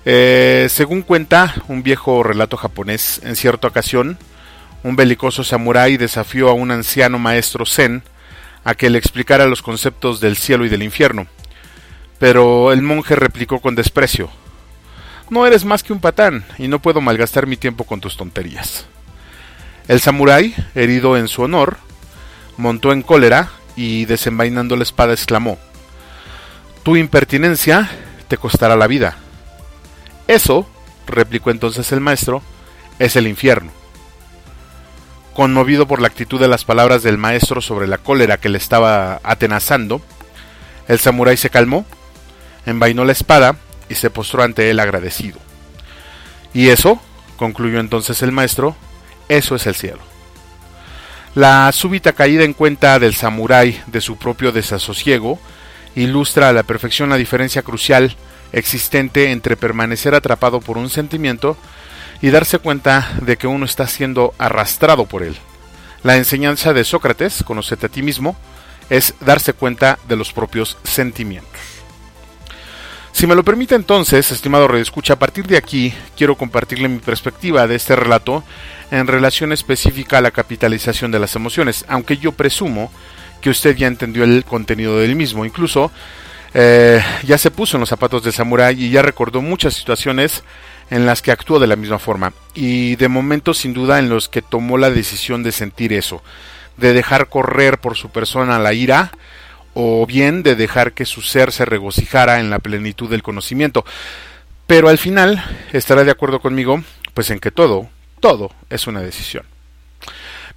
[0.07, 4.17] Eh, según cuenta un viejo relato japonés, en cierta ocasión,
[4.83, 8.03] un belicoso samurái desafió a un anciano maestro zen
[8.65, 11.27] a que le explicara los conceptos del cielo y del infierno.
[12.19, 14.31] Pero el monje replicó con desprecio,
[15.31, 18.87] No eres más que un patán, y no puedo malgastar mi tiempo con tus tonterías.
[19.87, 21.79] El samurái, herido en su honor,
[22.57, 25.57] montó en cólera y desenvainando la espada exclamó,
[26.83, 27.89] Tu impertinencia
[28.27, 29.17] te costará la vida.
[30.27, 30.69] Eso,
[31.07, 32.43] replicó entonces el maestro,
[32.99, 33.71] es el infierno.
[35.33, 39.21] Conmovido por la actitud de las palabras del maestro sobre la cólera que le estaba
[39.23, 40.03] atenazando,
[40.89, 41.87] el samurái se calmó,
[42.67, 43.55] envainó la espada
[43.91, 45.39] y se postró ante él agradecido.
[46.55, 46.99] Y eso,
[47.37, 48.77] concluyó entonces el maestro,
[49.29, 50.01] eso es el cielo.
[51.35, 55.39] La súbita caída en cuenta del samurái de su propio desasosiego
[55.95, 58.17] ilustra a la perfección la diferencia crucial
[58.53, 61.57] existente entre permanecer atrapado por un sentimiento
[62.21, 65.37] y darse cuenta de que uno está siendo arrastrado por él.
[66.03, 68.37] La enseñanza de Sócrates, conocete a ti mismo,
[68.89, 71.80] es darse cuenta de los propios sentimientos.
[73.21, 77.67] Si me lo permite entonces, estimado redescucha, a partir de aquí quiero compartirle mi perspectiva
[77.67, 78.43] de este relato
[78.91, 82.91] en relación específica a la capitalización de las emociones, aunque yo presumo
[83.43, 85.45] que usted ya entendió el contenido del mismo.
[85.45, 85.93] Incluso
[86.55, 90.43] eh, ya se puso en los zapatos de Samurai y ya recordó muchas situaciones
[90.89, 94.31] en las que actuó de la misma forma y de momentos sin duda en los
[94.31, 96.23] que tomó la decisión de sentir eso,
[96.79, 99.13] de dejar correr por su persona la ira
[99.75, 103.85] o bien de dejar que su ser se regocijara en la plenitud del conocimiento.
[104.67, 106.83] Pero al final estará de acuerdo conmigo,
[107.15, 107.89] pues en que todo,
[108.21, 109.45] todo es una decisión.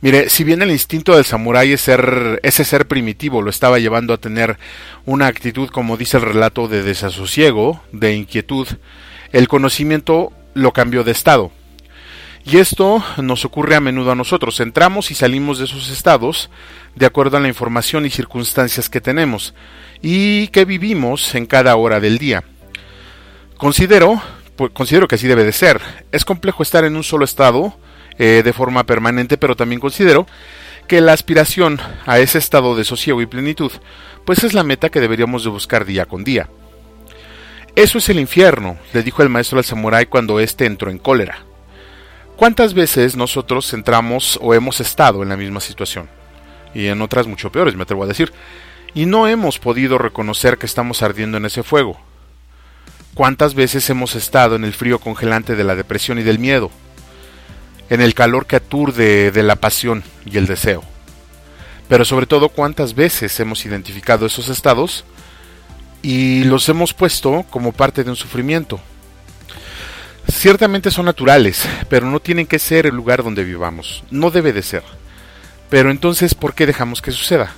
[0.02, 4.14] Mire, si bien el instinto del samurái es ser, ese ser primitivo lo estaba llevando
[4.14, 4.58] a tener
[5.06, 8.68] una actitud, como dice el relato, de desasosiego, de inquietud,
[9.32, 11.52] el conocimiento lo cambió de estado.
[12.46, 14.60] Y esto nos ocurre a menudo a nosotros.
[14.60, 16.50] Entramos y salimos de esos estados
[16.96, 19.54] de acuerdo a la información y circunstancias que tenemos
[20.02, 22.44] y que vivimos en cada hora del día.
[23.58, 24.22] Considero,
[24.58, 25.80] pues, considero que así debe de ser.
[26.12, 27.78] Es complejo estar en un solo estado
[28.20, 30.28] eh, de forma permanente, pero también considero
[30.88, 33.72] que la aspiración a ese estado de sosiego y plenitud,
[34.26, 36.50] pues es la meta que deberíamos de buscar día con día.
[37.76, 41.46] Eso es el infierno, le dijo el maestro al samurái cuando éste entró en cólera.
[42.36, 46.10] ¿Cuántas veces nosotros entramos o hemos estado en la misma situación?
[46.74, 48.34] Y en otras mucho peores, me atrevo a decir.
[48.94, 52.00] Y no hemos podido reconocer que estamos ardiendo en ese fuego.
[53.14, 56.72] ¿Cuántas veces hemos estado en el frío congelante de la depresión y del miedo?
[57.90, 60.84] en el calor que aturde de la pasión y el deseo.
[61.88, 65.06] Pero sobre todo cuántas veces hemos identificado esos estados
[66.02, 68.80] y los hemos puesto como parte de un sufrimiento.
[70.44, 74.04] Ciertamente son naturales, pero no tienen que ser el lugar donde vivamos.
[74.12, 74.84] No debe de ser.
[75.70, 77.54] Pero entonces, ¿por qué dejamos que suceda?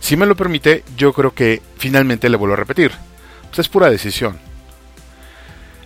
[0.00, 2.92] Si me lo permite, yo creo que finalmente le vuelvo a repetir.
[3.50, 4.38] Pues es pura decisión.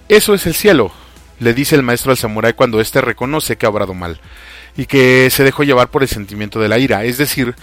[0.09, 0.93] Eso es el cielo,
[1.41, 4.21] le dice el maestro al samurái cuando éste reconoce que ha obrado mal
[4.77, 7.57] y que se dejó llevar por el sentimiento de la ira, es decir,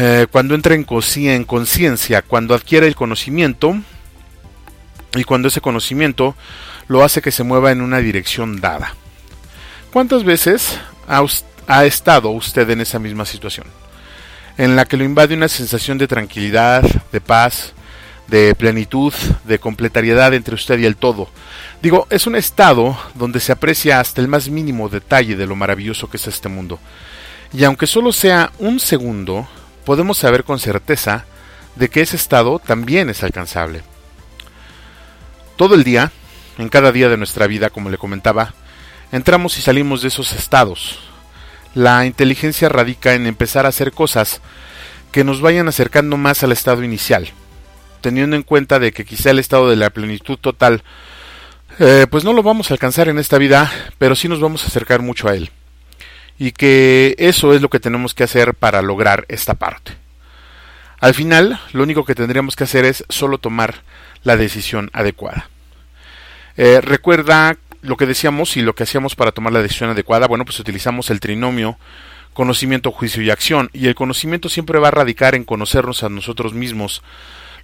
[0.00, 3.76] eh, cuando entra en conciencia, cuando adquiere el conocimiento
[5.14, 6.34] y cuando ese conocimiento
[6.88, 8.94] lo hace que se mueva en una dirección dada.
[9.92, 13.66] ¿Cuántas veces ha, estado usted en esa misma situación?
[14.56, 17.72] En la que lo invade una sensación de tranquilidad, de paz,
[18.26, 21.28] de plenitud, de completariedad entre usted y el todo.
[21.80, 26.10] Digo, es un estado donde se aprecia hasta el más mínimo detalle de lo maravilloso
[26.10, 26.78] que es este mundo.
[27.52, 29.48] Y aunque solo sea un segundo,
[29.86, 31.24] podemos saber con certeza
[31.76, 33.82] de que ese estado también es alcanzable.
[35.56, 36.12] Todo el día,
[36.58, 38.54] en cada día de nuestra vida, como le comentaba,
[39.12, 40.98] entramos y salimos de esos estados.
[41.74, 44.40] La inteligencia radica en empezar a hacer cosas
[45.12, 47.28] que nos vayan acercando más al estado inicial,
[48.00, 50.82] teniendo en cuenta de que quizá el estado de la plenitud total
[51.80, 54.66] eh, pues no lo vamos a alcanzar en esta vida, pero sí nos vamos a
[54.66, 55.50] acercar mucho a Él.
[56.36, 59.92] Y que eso es lo que tenemos que hacer para lograr esta parte.
[61.00, 63.82] Al final, lo único que tendríamos que hacer es solo tomar
[64.24, 65.48] la decisión adecuada.
[66.58, 70.26] Eh, recuerda lo que decíamos y lo que hacíamos para tomar la decisión adecuada.
[70.26, 71.78] Bueno, pues utilizamos el trinomio
[72.38, 73.68] conocimiento, juicio y acción.
[73.72, 77.02] Y el conocimiento siempre va a radicar en conocernos a nosotros mismos,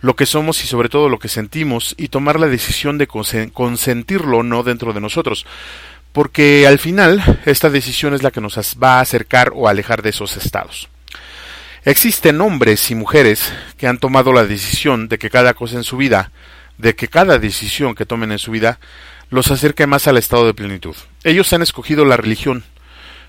[0.01, 4.38] lo que somos y sobre todo lo que sentimos, y tomar la decisión de consentirlo
[4.38, 5.47] o no dentro de nosotros.
[6.12, 10.11] Porque al final, esta decisión es la que nos va a acercar o alejar de
[10.11, 10.88] esos estados.
[11.84, 15.97] Existen hombres y mujeres que han tomado la decisión de que cada cosa en su
[15.97, 16.32] vida,
[16.79, 18.79] de que cada decisión que tomen en su vida,
[19.31, 20.95] los acerque más al estado de plenitud.
[21.22, 22.64] Ellos han escogido la religión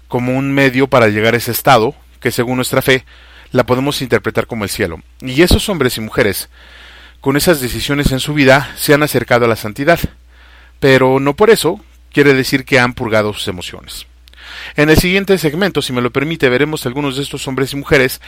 [0.07, 3.05] como un medio para llegar a ese estado, que según nuestra fe,
[3.51, 5.01] la podemos interpretar como el cielo.
[5.21, 6.49] Y esos hombres y mujeres,
[7.21, 9.99] con esas decisiones en su vida, se han acercado a la santidad.
[10.79, 11.79] Pero no por eso
[12.11, 14.07] quiere decir que han purgado sus emociones.
[14.75, 18.21] En el siguiente segmento, si me lo permite, veremos algunos de estos hombres y mujeres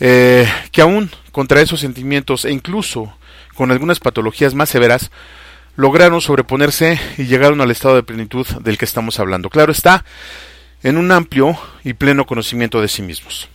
[0.00, 3.17] eh, que aún contra esos sentimientos e incluso
[3.58, 5.10] con algunas patologías más severas,
[5.74, 9.50] lograron sobreponerse y llegaron al estado de plenitud del que estamos hablando.
[9.50, 10.04] Claro está,
[10.84, 13.48] en un amplio y pleno conocimiento de sí mismos.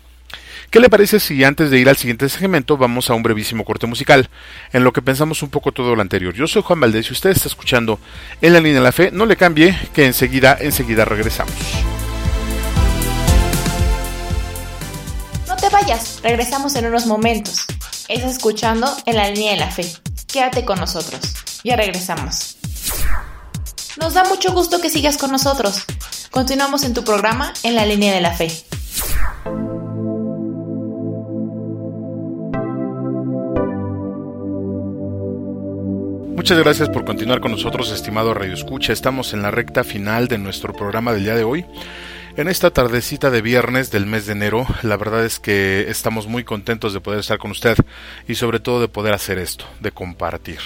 [0.70, 3.88] ¿Qué le parece si antes de ir al siguiente segmento vamos a un brevísimo corte
[3.88, 4.30] musical,
[4.74, 6.34] en lo que pensamos un poco todo lo anterior?
[6.34, 7.98] Yo soy Juan Valdés y usted está escuchando
[8.42, 9.10] En la línea de la fe.
[9.10, 11.56] No le cambie, que enseguida, enseguida regresamos.
[15.48, 17.66] No te vayas, regresamos en unos momentos.
[18.14, 19.92] Es escuchando En la línea de la fe.
[20.32, 21.20] Quédate con nosotros.
[21.64, 22.58] Ya regresamos.
[24.00, 25.84] Nos da mucho gusto que sigas con nosotros.
[26.30, 28.52] Continuamos en tu programa En la línea de la fe.
[36.36, 38.94] Muchas gracias por continuar con nosotros, estimado Radio Escucha.
[38.94, 41.66] Estamos en la recta final de nuestro programa del día de hoy.
[42.36, 46.44] En esta tardecita de viernes del mes de enero, la verdad es que estamos muy
[46.44, 47.78] contentos de poder estar con usted
[48.28, 50.58] y sobre todo de poder hacer esto, de compartir.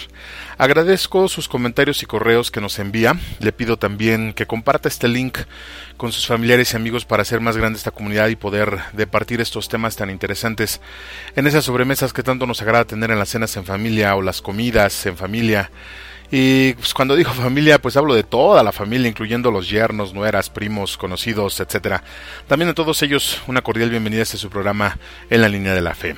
[0.58, 3.20] Agradezco sus comentarios y correos que nos envía.
[3.42, 5.40] Le pido también que comparta este link
[5.98, 9.68] con sus familiares y amigos para hacer más grande esta comunidad y poder departir estos
[9.68, 10.80] temas tan interesantes
[11.36, 14.42] en esas sobremesas que tanto nos agrada tener en las cenas en familia o las
[14.42, 15.70] comidas en familia
[16.32, 20.50] y pues, cuando digo familia, pues hablo de toda la familia, incluyendo los yernos, nueras,
[20.50, 22.04] primos, conocidos, etcétera.
[22.48, 24.98] También a todos ellos una cordial bienvenida a este su programa
[25.30, 26.16] en la línea de la fe.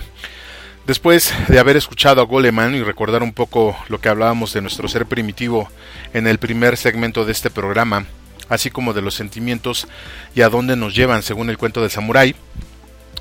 [0.87, 4.87] Después de haber escuchado a Goleman y recordar un poco lo que hablábamos de nuestro
[4.87, 5.69] ser primitivo
[6.13, 8.07] en el primer segmento de este programa,
[8.49, 9.87] así como de los sentimientos
[10.33, 12.35] y a dónde nos llevan según el cuento del samurái,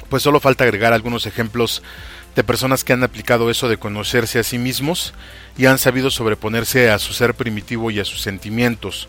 [0.09, 1.82] pues solo falta agregar algunos ejemplos
[2.39, 5.12] de personas que han aplicado eso de conocerse a sí mismos
[5.57, 9.09] y han sabido sobreponerse a su ser primitivo y a sus sentimientos,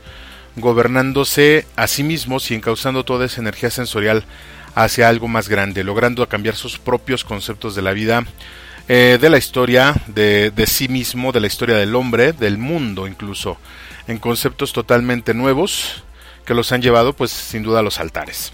[0.55, 4.23] gobernándose a sí mismos y encauzando toda esa energía sensorial
[4.73, 8.25] hacia algo más grande, logrando cambiar sus propios conceptos de la vida,
[8.87, 13.05] eh, de la historia, de, de sí mismo, de la historia del hombre, del mundo
[13.05, 13.59] incluso,
[14.07, 16.03] en conceptos totalmente nuevos
[16.49, 18.53] que los han llevado pues sin duda a los altares.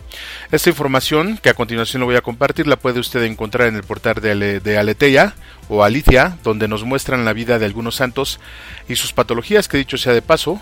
[0.51, 3.83] Esta información que a continuación lo voy a compartir la puede usted encontrar en el
[3.83, 5.33] portal de, de Aleteia
[5.69, 8.41] o Alicia, donde nos muestran la vida de algunos santos
[8.89, 10.61] y sus patologías, que dicho sea de paso,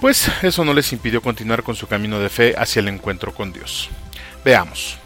[0.00, 3.52] pues eso no les impidió continuar con su camino de fe hacia el encuentro con
[3.52, 3.90] Dios.
[4.42, 4.96] Veamos.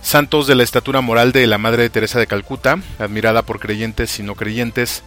[0.00, 4.22] Santos de la estatura moral de la Madre Teresa de Calcuta, admirada por creyentes y
[4.22, 5.02] no creyentes,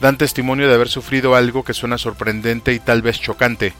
[0.00, 3.74] dan testimonio de haber sufrido algo que suena sorprendente y tal vez chocante,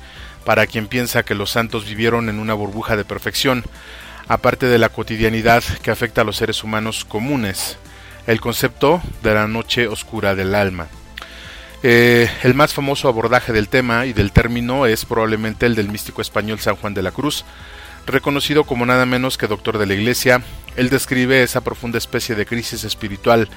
[0.47, 3.65] para quien piensa que los santos vivieron en una burbuja de perfección,
[4.29, 7.79] aparte de la cotidianidad que afecta a los seres humanos comunes,
[8.29, 10.87] el concepto de la noche oscura del alma.
[11.83, 16.23] Eh, el más famoso abordaje del tema y del término es probablemente el del místico
[16.23, 17.45] español San Juan de la Cruz,
[18.07, 20.43] reconocido como nada menos que doctor de la Iglesia.
[20.77, 23.49] Él describe esa profunda especie de crisis espiritual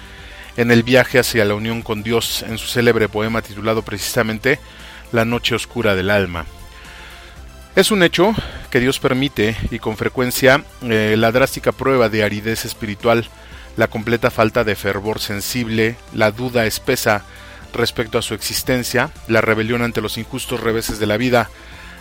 [0.57, 4.59] en el viaje hacia la unión con Dios en su célebre poema titulado precisamente
[5.11, 6.47] La noche oscura del alma.
[7.79, 8.35] Es un hecho
[8.71, 13.29] que Dios permite y con frecuencia eh, la drástica prueba de aridez espiritual,
[13.77, 17.23] la completa falta de fervor sensible, la duda espesa
[17.71, 21.49] respecto a su existencia, la rebelión ante los injustos reveses de la vida,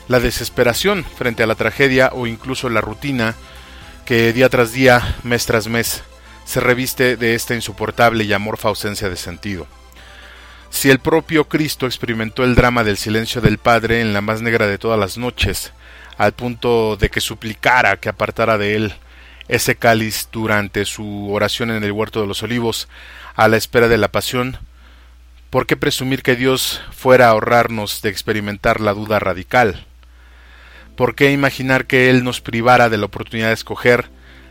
[0.09, 3.37] la desesperación frente a la tragedia o incluso la rutina
[4.05, 6.03] que día tras día, mes tras mes,
[6.45, 9.68] se reviste de esta insoportable y amorfa ausencia de sentido.
[10.71, 14.66] Si el propio Cristo experimentó el drama del silencio del Padre en la más negra
[14.66, 15.73] de todas las noches,
[16.16, 18.95] al punto de que suplicara que apartara de él
[19.49, 22.89] ese cáliz durante su oración en el huerto de los olivos,
[23.35, 24.59] a la espera de la pasión,
[25.51, 29.87] ¿Por qué presumir que Dios fuera a ahorrarnos de experimentar la duda radical?
[30.95, 34.11] ¿Por qué imaginar que Él nos privara de la oportunidad de escoger,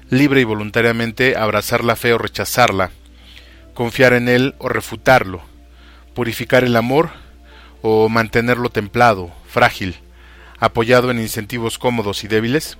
[0.10, 2.90] libre y voluntariamente, abrazar la fe o rechazarla,
[3.76, 5.44] confiar en Él o refutarlo,
[6.18, 7.12] purificar el amor
[7.84, 9.98] o mantenerlo templado, frágil,
[10.58, 12.80] apoyado en incentivos cómodos y débiles?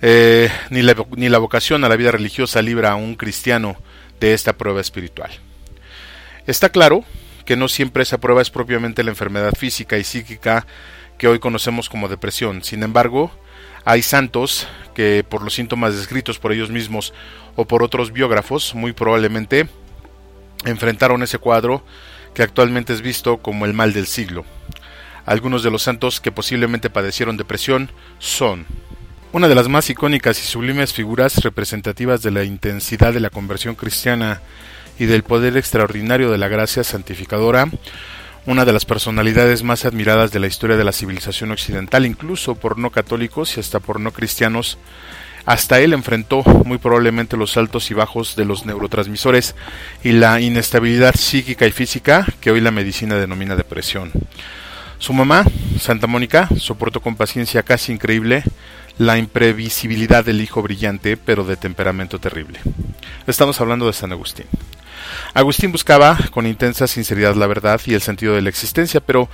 [0.00, 3.74] Eh, ni, la, ni la vocación a la vida religiosa libra a un cristiano
[4.20, 5.32] de esta prueba espiritual.
[6.46, 7.02] Está claro
[7.44, 10.68] que no siempre esa prueba es propiamente la enfermedad física y psíquica
[11.18, 12.62] que hoy conocemos como depresión.
[12.62, 13.32] Sin embargo,
[13.84, 17.12] hay santos que por los síntomas descritos por ellos mismos
[17.56, 19.68] o por otros biógrafos, muy probablemente
[20.64, 21.84] enfrentaron ese cuadro
[22.34, 24.44] que actualmente es visto como el mal del siglo.
[25.26, 28.66] Algunos de los santos que posiblemente padecieron depresión son
[29.32, 33.74] una de las más icónicas y sublimes figuras representativas de la intensidad de la conversión
[33.74, 34.40] cristiana
[34.98, 37.68] y del poder extraordinario de la gracia santificadora,
[38.46, 42.78] una de las personalidades más admiradas de la historia de la civilización occidental, incluso por
[42.78, 44.78] no católicos y hasta por no cristianos.
[45.44, 49.54] Hasta él enfrentó muy probablemente los altos y bajos de los neurotransmisores
[50.04, 54.12] y la inestabilidad psíquica y física que hoy la medicina denomina depresión.
[54.98, 55.44] Su mamá,
[55.80, 58.42] Santa Mónica, soportó con paciencia casi increíble
[58.98, 62.58] la imprevisibilidad del hijo brillante, pero de temperamento terrible.
[63.26, 64.46] Estamos hablando de San Agustín.
[65.34, 69.28] Agustín buscaba con intensa sinceridad la verdad y el sentido de la existencia, pero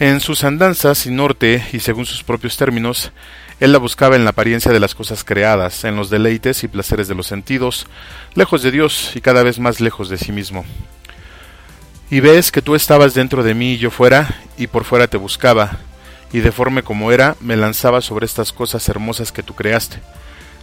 [0.00, 3.12] en sus andanzas sin norte y según sus propios términos,
[3.60, 7.08] él la buscaba en la apariencia de las cosas creadas, en los deleites y placeres
[7.08, 7.86] de los sentidos,
[8.34, 10.64] lejos de Dios y cada vez más lejos de sí mismo.
[12.10, 15.16] Y ves que tú estabas dentro de mí y yo fuera, y por fuera te
[15.16, 15.78] buscaba,
[16.32, 19.98] y deforme como era, me lanzaba sobre estas cosas hermosas que tú creaste.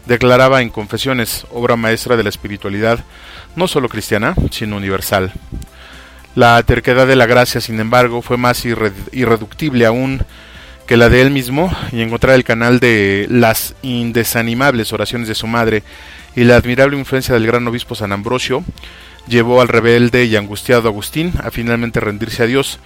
[0.06, 3.04] Declaraba en Confesiones, obra maestra de la espiritualidad,
[3.56, 5.32] no solo cristiana, sino universal.
[6.36, 10.24] La terquedad de la gracia, sin embargo, fue más irreductible aún
[10.92, 15.48] que la de él mismo, y encontrar el canal de las indesanimables oraciones de su
[15.48, 15.84] madre
[16.36, 18.66] y la admirable influencia del gran obispo San Ambrosio,
[19.26, 22.80] llevó al rebelde y angustiado Agustín a finalmente rendirse a Dios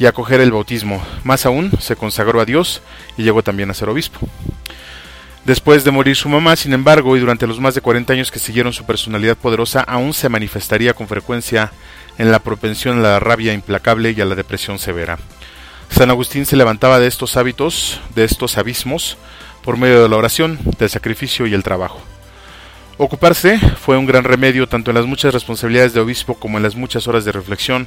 [0.00, 1.00] y acoger el bautismo.
[1.22, 2.82] Más aún, se consagró a Dios
[3.16, 4.18] y llegó también a ser obispo.
[5.44, 8.40] Después de morir su mamá, sin embargo, y durante los más de 40 años que
[8.40, 11.70] siguieron su personalidad poderosa, aún se manifestaría con frecuencia
[12.18, 15.16] en la propensión a la rabia implacable y a la depresión severa.
[15.90, 19.16] San Agustín se levantaba de estos hábitos, de estos abismos,
[19.62, 22.00] por medio de la oración, del sacrificio y el trabajo.
[22.98, 26.76] Ocuparse fue un gran remedio tanto en las muchas responsabilidades de obispo como en las
[26.76, 27.86] muchas horas de reflexión,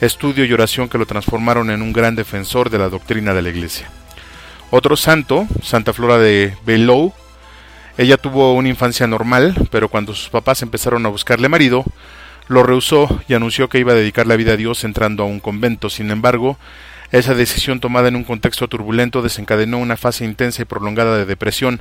[0.00, 3.50] estudio y oración que lo transformaron en un gran defensor de la doctrina de la
[3.50, 3.90] Iglesia.
[4.70, 7.12] Otro santo, Santa Flora de Bellow,
[7.98, 11.84] ella tuvo una infancia normal, pero cuando sus papás empezaron a buscarle marido,
[12.48, 15.40] lo rehusó y anunció que iba a dedicar la vida a Dios entrando a un
[15.40, 15.90] convento.
[15.90, 16.58] Sin embargo,
[17.12, 21.78] esa decisión tomada en un contexto turbulento desencadenó una fase intensa y prolongada de depresión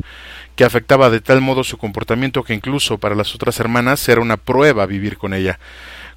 [0.56, 4.38] que afectaba de tal modo su comportamiento que incluso para las otras hermanas era una
[4.38, 5.60] prueba vivir con ella.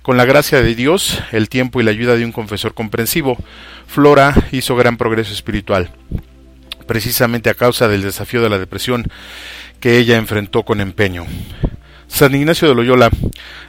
[0.03, 3.37] Con la gracia de Dios, el tiempo y la ayuda de un confesor comprensivo,
[3.87, 5.91] Flora hizo gran progreso espiritual,
[6.87, 9.05] precisamente a causa del desafío de la depresión
[9.81, 11.27] que ella enfrentó con empeño.
[12.09, 13.11] San Ignacio de Loyola,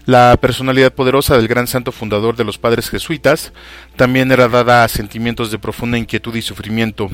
[0.06, 3.54] la personalidad poderosa del gran santo fundador de los padres jesuitas,
[3.96, 7.10] también era dada a sentimientos de profunda inquietud y sufrimiento.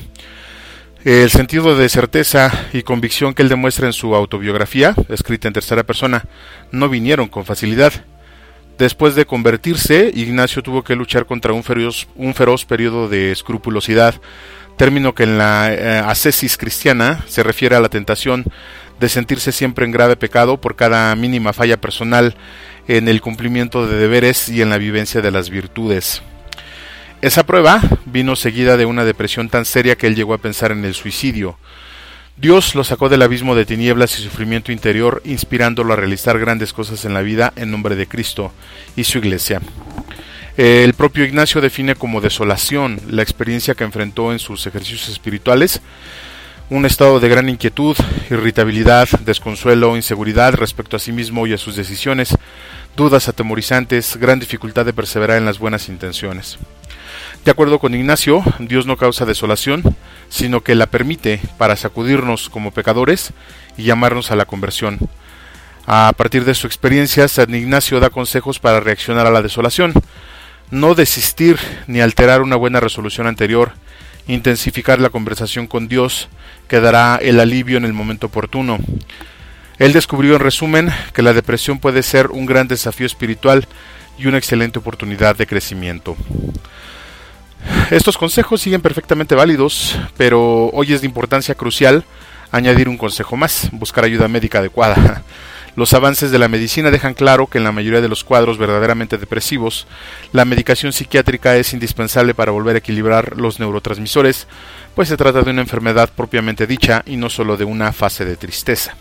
[1.04, 5.84] El sentido de certeza y convicción que él demuestra en su autobiografía, escrita en tercera
[5.84, 6.24] persona,
[6.72, 7.92] no vinieron con facilidad.
[8.78, 14.14] Después de convertirse, Ignacio tuvo que luchar contra un feroz, un feroz periodo de escrupulosidad,
[14.76, 18.44] término que en la eh, ascesis cristiana se refiere a la tentación
[19.00, 22.34] de sentirse siempre en grave pecado por cada mínima falla personal
[22.88, 26.22] en el cumplimiento de deberes y en la vivencia de las virtudes.
[27.22, 30.84] Esa prueba vino seguida de una depresión tan seria que él llegó a pensar en
[30.84, 31.58] el suicidio.
[32.36, 37.06] Dios lo sacó del abismo de tinieblas y sufrimiento interior, inspirándolo a realizar grandes cosas
[37.06, 38.52] en la vida en nombre de Cristo
[38.94, 39.62] y su iglesia.
[40.58, 45.80] El propio Ignacio define como desolación la experiencia que enfrentó en sus ejercicios espirituales,
[46.68, 47.96] un estado de gran inquietud,
[48.28, 52.36] irritabilidad, desconsuelo, inseguridad respecto a sí mismo y a sus decisiones,
[52.96, 56.58] dudas atemorizantes, gran dificultad de perseverar en las buenas intenciones.
[57.44, 59.96] De acuerdo con Ignacio, Dios no causa desolación,
[60.28, 63.32] sino que la permite para sacudirnos como pecadores
[63.76, 64.98] y llamarnos a la conversión.
[65.86, 69.92] A partir de su experiencia, San Ignacio da consejos para reaccionar a la desolación.
[70.72, 73.70] No desistir ni alterar una buena resolución anterior,
[74.26, 76.28] intensificar la conversación con Dios,
[76.68, 78.78] que dará el alivio en el momento oportuno.
[79.78, 83.66] Él descubrió en resumen que la depresión puede ser un gran desafío espiritual,
[84.18, 86.16] y una excelente oportunidad de crecimiento.
[87.90, 92.04] Estos consejos siguen perfectamente válidos, pero hoy es de importancia crucial
[92.52, 95.22] añadir un consejo más, buscar ayuda médica adecuada.
[95.76, 99.18] Los avances de la medicina dejan claro que en la mayoría de los cuadros verdaderamente
[99.18, 99.86] depresivos,
[100.32, 104.46] la medicación psiquiátrica es indispensable para volver a equilibrar los neurotransmisores,
[104.94, 108.36] pues se trata de una enfermedad propiamente dicha y no solo de una fase de
[108.36, 108.96] tristeza.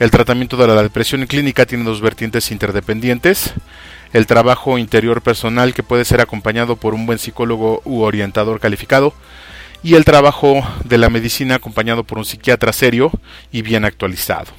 [0.00, 3.54] El tratamiento de la depresión clínica tiene dos vertientes interdependientes,
[4.12, 9.14] el trabajo interior personal que puede ser acompañado por un buen psicólogo u orientador calificado,
[9.84, 13.12] y el trabajo de la medicina acompañado por un psiquiatra serio
[13.52, 14.52] y bien actualizado.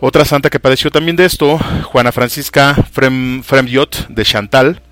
[0.00, 4.82] Otra santa que padeció también de esto, Juana Francisca Frem, Fremdiot de Chantal,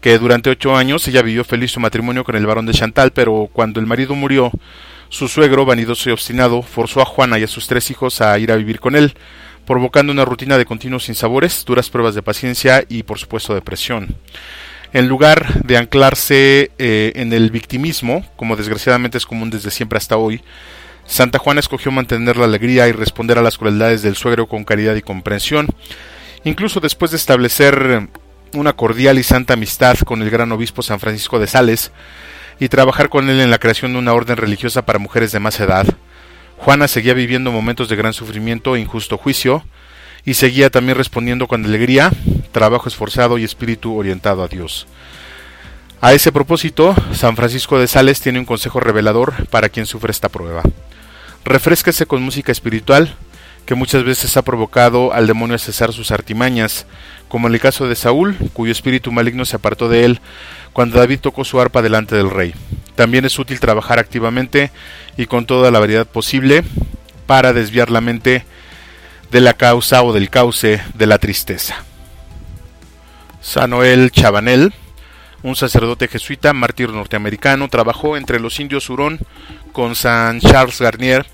[0.00, 3.48] que durante ocho años ella vivió feliz su matrimonio con el barón de Chantal, pero
[3.52, 4.50] cuando el marido murió,
[5.08, 8.50] su suegro, vanidoso y obstinado, forzó a Juana y a sus tres hijos a ir
[8.50, 9.14] a vivir con él,
[9.64, 14.16] provocando una rutina de continuos sinsabores, duras pruebas de paciencia y, por supuesto, depresión.
[14.92, 20.16] En lugar de anclarse eh, en el victimismo, como desgraciadamente es común desde siempre hasta
[20.16, 20.42] hoy,
[21.06, 24.94] Santa Juana escogió mantener la alegría y responder a las crueldades del suegro con caridad
[24.94, 25.68] y comprensión.
[26.44, 28.08] Incluso después de establecer
[28.54, 31.92] una cordial y santa amistad con el gran obispo San Francisco de Sales
[32.60, 35.58] y trabajar con él en la creación de una orden religiosa para mujeres de más
[35.60, 35.86] edad,
[36.56, 39.64] Juana seguía viviendo momentos de gran sufrimiento e injusto juicio,
[40.24, 42.10] y seguía también respondiendo con alegría,
[42.52, 44.86] trabajo esforzado y espíritu orientado a Dios.
[46.00, 50.28] A ese propósito, San Francisco de Sales tiene un consejo revelador para quien sufre esta
[50.28, 50.62] prueba.
[51.44, 53.14] Refresquese con música espiritual,
[53.66, 56.86] que muchas veces ha provocado al demonio a cesar sus artimañas,
[57.28, 60.20] como en el caso de Saúl, cuyo espíritu maligno se apartó de él
[60.72, 62.54] cuando David tocó su arpa delante del rey.
[62.94, 64.70] También es útil trabajar activamente
[65.16, 66.64] y con toda la variedad posible
[67.26, 68.44] para desviar la mente
[69.30, 71.76] de la causa o del cauce de la tristeza.
[73.40, 74.72] Sanoel Chabanel,
[75.42, 79.18] un sacerdote jesuita, mártir norteamericano, trabajó entre los indios Hurón
[79.72, 81.26] con San Charles Garnier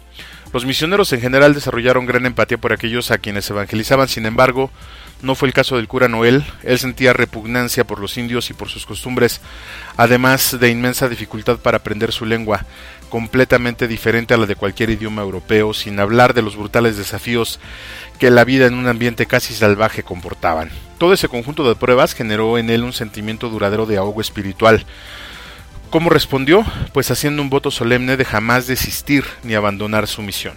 [0.52, 4.70] los misioneros en general desarrollaron gran empatía por aquellos a quienes evangelizaban, sin embargo,
[5.22, 8.68] no fue el caso del cura Noel, él sentía repugnancia por los indios y por
[8.68, 9.40] sus costumbres,
[9.96, 12.64] además de inmensa dificultad para aprender su lengua,
[13.10, 17.60] completamente diferente a la de cualquier idioma europeo, sin hablar de los brutales desafíos
[18.18, 20.70] que la vida en un ambiente casi salvaje comportaban.
[20.98, 24.86] Todo ese conjunto de pruebas generó en él un sentimiento duradero de ahogo espiritual,
[25.90, 26.64] ¿Cómo respondió?
[26.92, 30.54] Pues haciendo un voto solemne de jamás desistir ni abandonar su misión,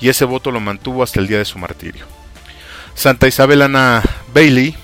[0.00, 2.06] y ese voto lo mantuvo hasta el día de su martirio.
[2.94, 4.02] Santa Isabel Ana
[4.32, 4.74] Bailey,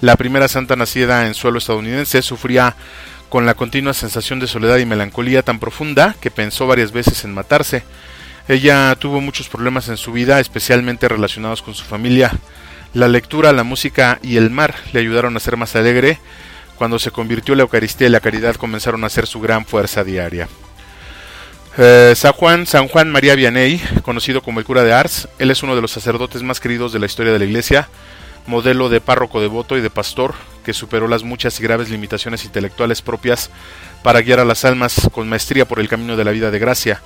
[0.00, 2.74] la primera santa nacida en suelo estadounidense, sufría
[3.28, 7.34] con la continua sensación de soledad y melancolía tan profunda que pensó varias veces en
[7.34, 7.82] matarse.
[8.48, 12.32] Ella tuvo muchos problemas en su vida, especialmente relacionados con su familia.
[12.94, 16.18] La lectura, la música y el mar le ayudaron a ser más alegre
[16.78, 20.48] cuando se convirtió la Eucaristía y la caridad comenzaron a ser su gran fuerza diaria.
[21.76, 25.62] Eh, San Juan, San Juan María Vianney, conocido como el cura de Ars, él es
[25.62, 27.88] uno de los sacerdotes más queridos de la historia de la Iglesia,
[28.46, 33.02] modelo de párroco devoto y de pastor, que superó las muchas y graves limitaciones intelectuales
[33.02, 33.50] propias
[34.02, 37.02] para guiar a las almas con maestría por el camino de la vida de gracia.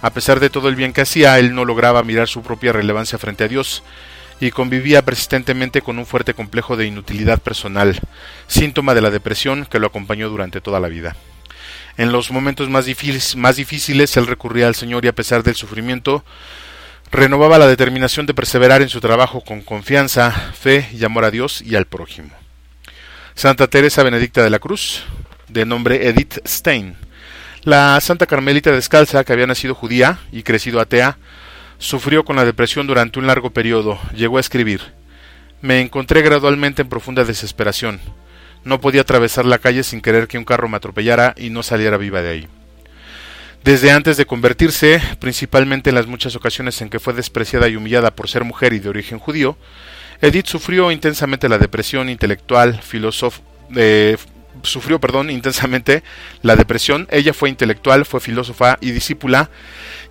[0.00, 3.18] A pesar de todo el bien que hacía, él no lograba mirar su propia relevancia
[3.18, 3.82] frente a Dios,
[4.42, 8.00] y convivía persistentemente con un fuerte complejo de inutilidad personal,
[8.48, 11.14] síntoma de la depresión que lo acompañó durante toda la vida.
[11.96, 12.86] En los momentos más,
[13.36, 16.24] más difíciles él recurría al Señor y a pesar del sufrimiento,
[17.12, 21.62] renovaba la determinación de perseverar en su trabajo con confianza, fe y amor a Dios
[21.62, 22.30] y al prójimo.
[23.36, 25.04] Santa Teresa Benedicta de la Cruz,
[25.46, 26.96] de nombre Edith Stein,
[27.62, 31.16] la Santa Carmelita descalza que había nacido judía y crecido atea,
[31.82, 33.98] Sufrió con la depresión durante un largo periodo.
[34.14, 34.80] Llegó a escribir.
[35.62, 38.00] Me encontré gradualmente en profunda desesperación.
[38.62, 41.96] No podía atravesar la calle sin querer que un carro me atropellara y no saliera
[41.96, 42.48] viva de ahí.
[43.64, 48.14] Desde antes de convertirse, principalmente en las muchas ocasiones en que fue despreciada y humillada
[48.14, 49.56] por ser mujer y de origen judío,
[50.20, 52.80] Edith sufrió intensamente la depresión intelectual,
[53.74, 54.16] eh,
[54.62, 56.02] sufrió, perdón, intensamente
[56.42, 57.08] la depresión.
[57.10, 59.50] Ella fue intelectual, fue filósofa y discípula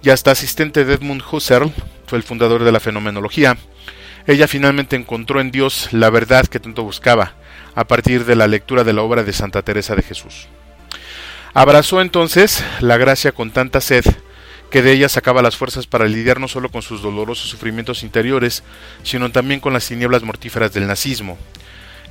[0.03, 1.71] y hasta asistente de Edmund Husserl,
[2.07, 3.57] fue el fundador de la fenomenología.
[4.27, 7.35] Ella finalmente encontró en Dios la verdad que tanto buscaba,
[7.75, 10.47] a partir de la lectura de la obra de Santa Teresa de Jesús.
[11.53, 14.05] Abrazó entonces la gracia con tanta sed
[14.69, 18.63] que de ella sacaba las fuerzas para lidiar no solo con sus dolorosos sufrimientos interiores,
[19.03, 21.37] sino también con las tinieblas mortíferas del nazismo.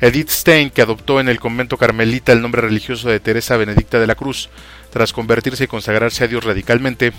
[0.01, 4.07] Edith Stein, que adoptó en el convento carmelita el nombre religioso de Teresa Benedicta de
[4.07, 4.49] la Cruz,
[4.91, 7.13] tras convertirse y consagrarse a Dios radicalmente,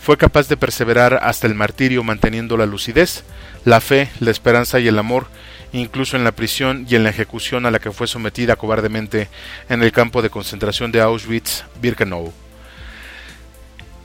[0.00, 3.24] fue capaz de perseverar hasta el martirio manteniendo la lucidez,
[3.64, 5.26] la fe, la esperanza y el amor,
[5.72, 9.28] incluso en la prisión y en la ejecución a la que fue sometida cobardemente
[9.68, 12.32] en el campo de concentración de Auschwitz-Birkenau.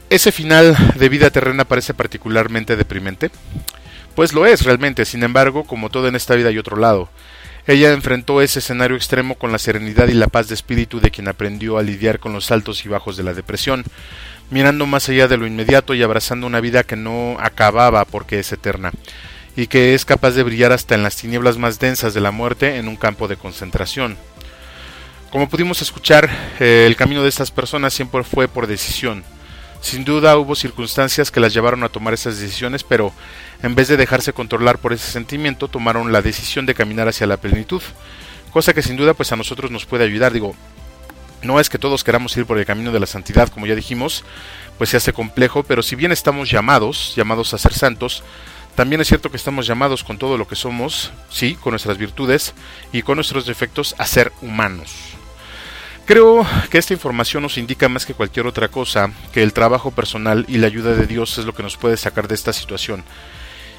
[0.10, 3.30] ¿Ese final de vida terrena parece particularmente deprimente?
[4.16, 7.10] Pues lo es realmente, sin embargo, como todo en esta vida hay otro lado.
[7.68, 11.28] Ella enfrentó ese escenario extremo con la serenidad y la paz de espíritu de quien
[11.28, 13.84] aprendió a lidiar con los altos y bajos de la depresión,
[14.52, 18.52] mirando más allá de lo inmediato y abrazando una vida que no acababa porque es
[18.52, 18.92] eterna,
[19.56, 22.78] y que es capaz de brillar hasta en las tinieblas más densas de la muerte
[22.78, 24.16] en un campo de concentración.
[25.32, 29.24] Como pudimos escuchar, eh, el camino de estas personas siempre fue por decisión,
[29.86, 33.14] sin duda hubo circunstancias que las llevaron a tomar esas decisiones, pero
[33.66, 37.38] en vez de dejarse controlar por ese sentimiento, tomaron la decisión de caminar hacia la
[37.38, 37.82] plenitud,
[38.52, 40.34] cosa que sin duda pues a nosotros nos puede ayudar.
[40.34, 40.56] Digo,
[41.42, 44.24] no es que todos queramos ir por el camino de la santidad, como ya dijimos,
[44.78, 48.22] pues se hace complejo, pero si bien estamos llamados, llamados a ser santos,
[48.76, 52.54] también es cierto que estamos llamados con todo lo que somos, sí, con nuestras virtudes
[52.92, 54.94] y con nuestros defectos, a ser humanos.
[56.06, 60.46] Creo que esta información nos indica más que cualquier otra cosa que el trabajo personal
[60.48, 63.04] y la ayuda de Dios es lo que nos puede sacar de esta situación.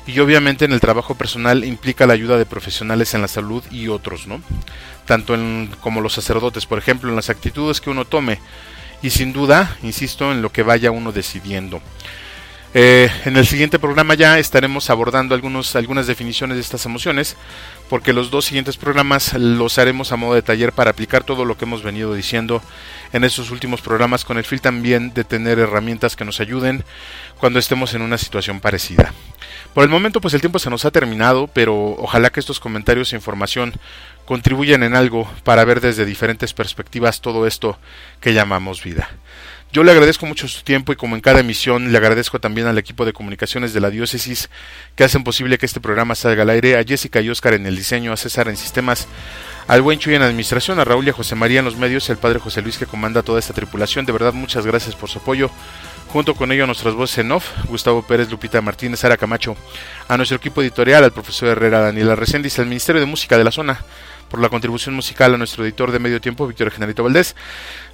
[0.06, 3.88] Y obviamente en el trabajo personal implica la ayuda de profesionales en la salud y
[3.88, 4.40] otros, ¿no?
[5.04, 8.38] Tanto en, como los sacerdotes, por ejemplo, en las actitudes que uno tome.
[9.02, 11.82] Y sin duda, insisto, en lo que vaya uno decidiendo.
[12.78, 17.36] Eh, en el siguiente programa ya estaremos abordando algunos, algunas definiciones de estas emociones,
[17.88, 21.56] porque los dos siguientes programas los haremos a modo de taller para aplicar todo lo
[21.56, 22.62] que hemos venido diciendo
[23.12, 26.84] en estos últimos programas, con el fin también de tener herramientas que nos ayuden
[27.38, 29.12] cuando estemos en una situación parecida.
[29.74, 33.12] Por el momento, pues el tiempo se nos ha terminado, pero ojalá que estos comentarios
[33.12, 33.74] e información
[34.24, 37.78] contribuyan en algo para ver desde diferentes perspectivas todo esto
[38.20, 39.08] que llamamos vida.
[39.72, 42.78] Yo le agradezco mucho su tiempo y como en cada emisión le agradezco también al
[42.78, 44.48] equipo de comunicaciones de la diócesis
[44.94, 47.76] que hacen posible que este programa salga al aire, a Jessica y Oscar en el
[47.76, 49.06] diseño, a César en sistemas,
[49.66, 52.16] al buen Chuy en administración, a Raúl y a José María en los medios al
[52.16, 54.06] padre José Luis que comanda toda esta tripulación.
[54.06, 55.50] De verdad, muchas gracias por su apoyo.
[56.08, 59.56] Junto con ello nuestras voces en off, Gustavo Pérez, Lupita Martínez, Sara Camacho,
[60.08, 63.50] a nuestro equipo editorial, al profesor Herrera, Daniela Reséndiz, al Ministerio de Música de la
[63.50, 63.84] Zona,
[64.28, 67.36] por la contribución musical a nuestro editor de medio tiempo, Víctor Generito Valdés,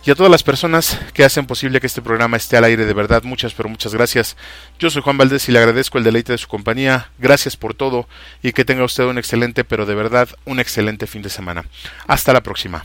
[0.04, 2.86] y a todas las personas que hacen posible que este programa esté al aire.
[2.86, 4.36] De verdad, muchas, pero muchas gracias.
[4.78, 7.10] Yo soy Juan Valdés y le agradezco el deleite de su compañía.
[7.18, 8.08] Gracias por todo
[8.42, 11.64] y que tenga usted un excelente, pero de verdad, un excelente fin de semana.
[12.06, 12.84] Hasta la próxima.